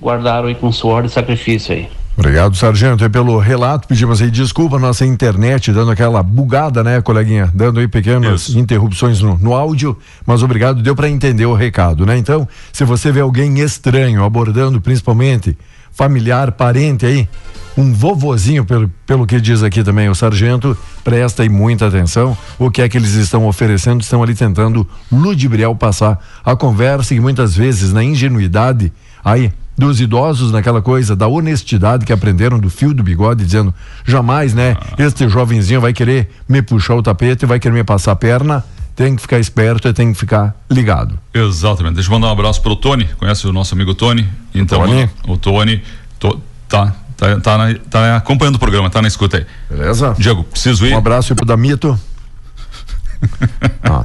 [0.01, 1.89] guardaram aí com suor e sacrifício aí.
[2.15, 3.87] Obrigado, sargento, e pelo relato.
[3.87, 7.51] Pedimos aí desculpa nossa internet, dando aquela bugada, né, coleguinha?
[7.53, 8.59] Dando aí pequenas Isso.
[8.59, 12.15] interrupções no, no, áudio, mas obrigado, deu para entender o recado, né?
[12.15, 15.57] Então, se você vê alguém estranho abordando principalmente
[15.91, 17.27] familiar, parente aí,
[17.75, 22.37] um vovozinho, pelo, pelo que diz aqui também o sargento, presta aí muita atenção.
[22.59, 24.01] O que é que eles estão oferecendo?
[24.01, 28.93] Estão ali tentando ludibriar passar a conversa e muitas vezes na ingenuidade,
[29.25, 33.73] aí dos idosos naquela coisa da honestidade que aprenderam do fio do bigode, dizendo
[34.05, 34.77] jamais, né?
[34.97, 38.63] Este jovenzinho vai querer me puxar o tapete, vai querer me passar a perna.
[38.95, 41.17] Tem que ficar esperto e tem que ficar ligado.
[41.33, 41.95] Exatamente.
[41.95, 43.09] Deixa eu mandar um abraço pro Tony.
[43.17, 44.29] Conhece o nosso amigo Tony?
[44.53, 45.09] Então, Tony.
[45.27, 45.81] o Tony
[46.19, 49.45] to, tá, tá, tá, na, tá acompanhando o programa, tá na escuta aí.
[49.67, 50.13] Beleza?
[50.19, 50.93] Diego, preciso ir.
[50.93, 51.99] Um abraço pro Damito.
[53.85, 54.01] Ah.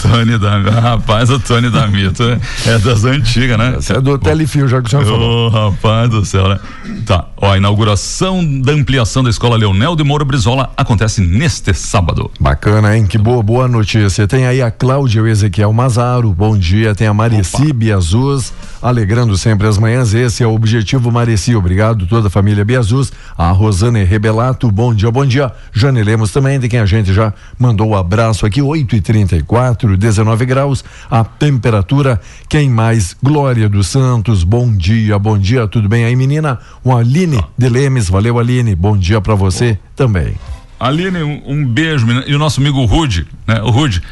[0.00, 3.74] Tony da rapaz, o Tony da Mito é das antigas, né?
[3.78, 5.46] Essa é do telefio, já que o senhor falou.
[5.46, 6.58] Oh, rapaz do céu, né?
[7.06, 12.30] Tá, ó, a inauguração da ampliação da escola Leonel de Moura Brizola acontece neste sábado.
[12.38, 13.06] Bacana, hein?
[13.06, 14.26] Que boa, boa notícia.
[14.28, 16.94] Tem aí a Cláudia e o Ezequiel Mazaro, bom dia.
[16.94, 20.12] Tem a Mareci Biazuz, alegrando sempre as manhãs.
[20.12, 21.54] Esse é o objetivo Mareci.
[21.54, 23.10] Obrigado, toda a família Biazuz.
[23.36, 25.50] A Rosane Rebelato, bom dia, bom dia.
[25.72, 29.00] Jane Lemos também, de quem a gente já mandou o um abraço aqui, 8 e
[29.00, 32.20] 34 19 graus, a temperatura.
[32.48, 33.14] Quem mais?
[33.22, 36.58] Glória dos Santos, bom dia, bom dia, tudo bem aí, menina?
[36.82, 40.34] O Aline de Lemes, valeu, Aline, bom dia para você também.
[40.80, 42.24] Aline, um, um beijo, menina.
[42.26, 43.60] e o nosso amigo Rude, né?
[43.62, 44.02] O Rude,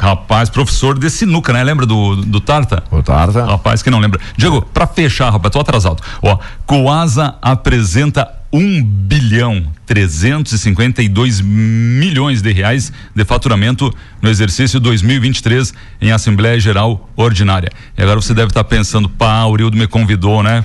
[0.00, 1.62] Rapaz, professor de sinuca, né?
[1.62, 2.82] Lembra do, do Tarta?
[2.90, 3.44] O Tarta.
[3.44, 4.18] Rapaz que não lembra.
[4.34, 6.02] Diego, pra fechar, rapaz, tô atrasado.
[6.22, 16.12] Ó, Coasa apresenta um bilhão 352 milhões de reais de faturamento no exercício 2023 em
[16.12, 17.70] Assembleia Geral Ordinária.
[17.96, 20.64] E agora você deve estar pensando, pá, o Rildo me convidou, né?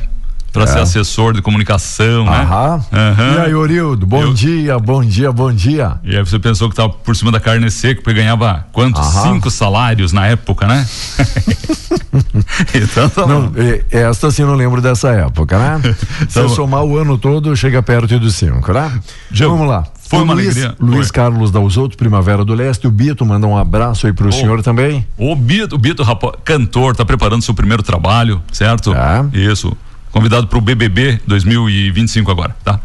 [0.55, 0.67] Para é.
[0.67, 2.31] ser assessor de comunicação, né?
[2.31, 2.75] Aham.
[2.75, 3.33] Uhum.
[3.33, 4.33] E aí, Orildo, bom Eu...
[4.33, 5.99] dia, bom dia, bom dia.
[6.01, 9.05] E aí você pensou que estava por cima da carne seca, porque ganhava quantos?
[9.05, 9.33] Aham.
[9.33, 10.87] Cinco salários na época, né?
[12.73, 13.51] então tá não,
[13.91, 15.95] Esta sim não lembro dessa época, né?
[16.29, 18.97] Se eu somar o ano todo, chega perto dos cinco, né?
[19.29, 19.83] Já, Vamos lá.
[20.07, 20.75] Foi uma Luiz, alegria.
[20.79, 21.15] Luiz Foi.
[21.15, 22.87] Carlos Dalzotto, Primavera do Leste.
[22.87, 25.05] O Bito manda um abraço aí pro oh, senhor também.
[25.17, 28.93] O Bito, o Bito, rapaz, cantor, tá preparando seu primeiro trabalho, certo?
[28.93, 29.25] É.
[29.33, 29.75] Isso
[30.15, 32.79] convidado para o BBB 2025 agora, tá?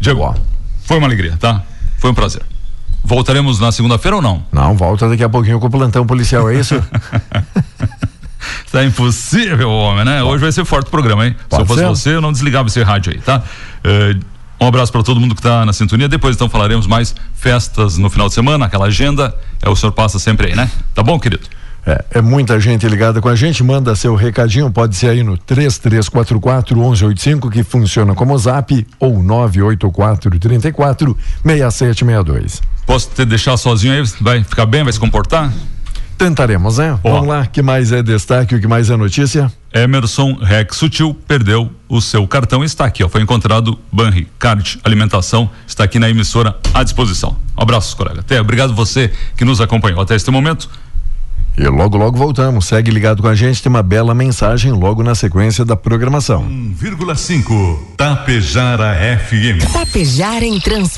[0.00, 0.34] Diego,
[0.82, 1.62] foi uma alegria, tá?
[1.98, 2.40] Foi um prazer.
[3.04, 4.42] Voltaremos na segunda-feira ou não?
[4.50, 6.82] Não, volta daqui a pouquinho com o plantão policial, é isso?
[8.72, 10.22] tá impossível, homem, né?
[10.22, 11.36] Hoje vai ser forte o programa, hein?
[11.50, 11.86] Pode Se eu fosse ser.
[11.88, 13.42] você, eu não desligava esse rádio aí, tá?
[13.84, 14.18] Uh,
[14.58, 16.08] um abraço para todo mundo que está na sintonia.
[16.08, 19.36] Depois então falaremos mais festas no final de semana, aquela agenda.
[19.60, 20.70] É o senhor passa sempre aí, né?
[20.94, 21.46] Tá bom, querido?
[21.86, 25.36] É, é, muita gente ligada com a gente, manda seu recadinho, pode ser aí no
[25.36, 32.60] 3344 1185 que funciona como zap ou 984 34 6762.
[32.86, 34.02] Posso te deixar sozinho aí?
[34.20, 34.82] Vai ficar bem?
[34.84, 35.50] Vai se comportar?
[36.20, 36.98] Tentaremos, né?
[37.02, 37.12] Ó.
[37.12, 39.50] Vamos lá, que mais é destaque, o que mais é notícia?
[39.72, 43.08] Emerson Rex Sutil perdeu o seu cartão está aqui, ó.
[43.08, 47.38] Foi encontrado Banri Card Alimentação, está aqui na emissora à disposição.
[47.56, 48.20] Um abraços, colega.
[48.20, 50.68] Até, obrigado você que nos acompanhou até este momento.
[51.56, 52.66] E logo, logo voltamos.
[52.66, 56.44] Segue ligado com a gente, tem uma bela mensagem logo na sequência da programação.
[56.48, 59.70] 1,5 Tapejara FM.
[59.72, 60.96] Tapejara em trans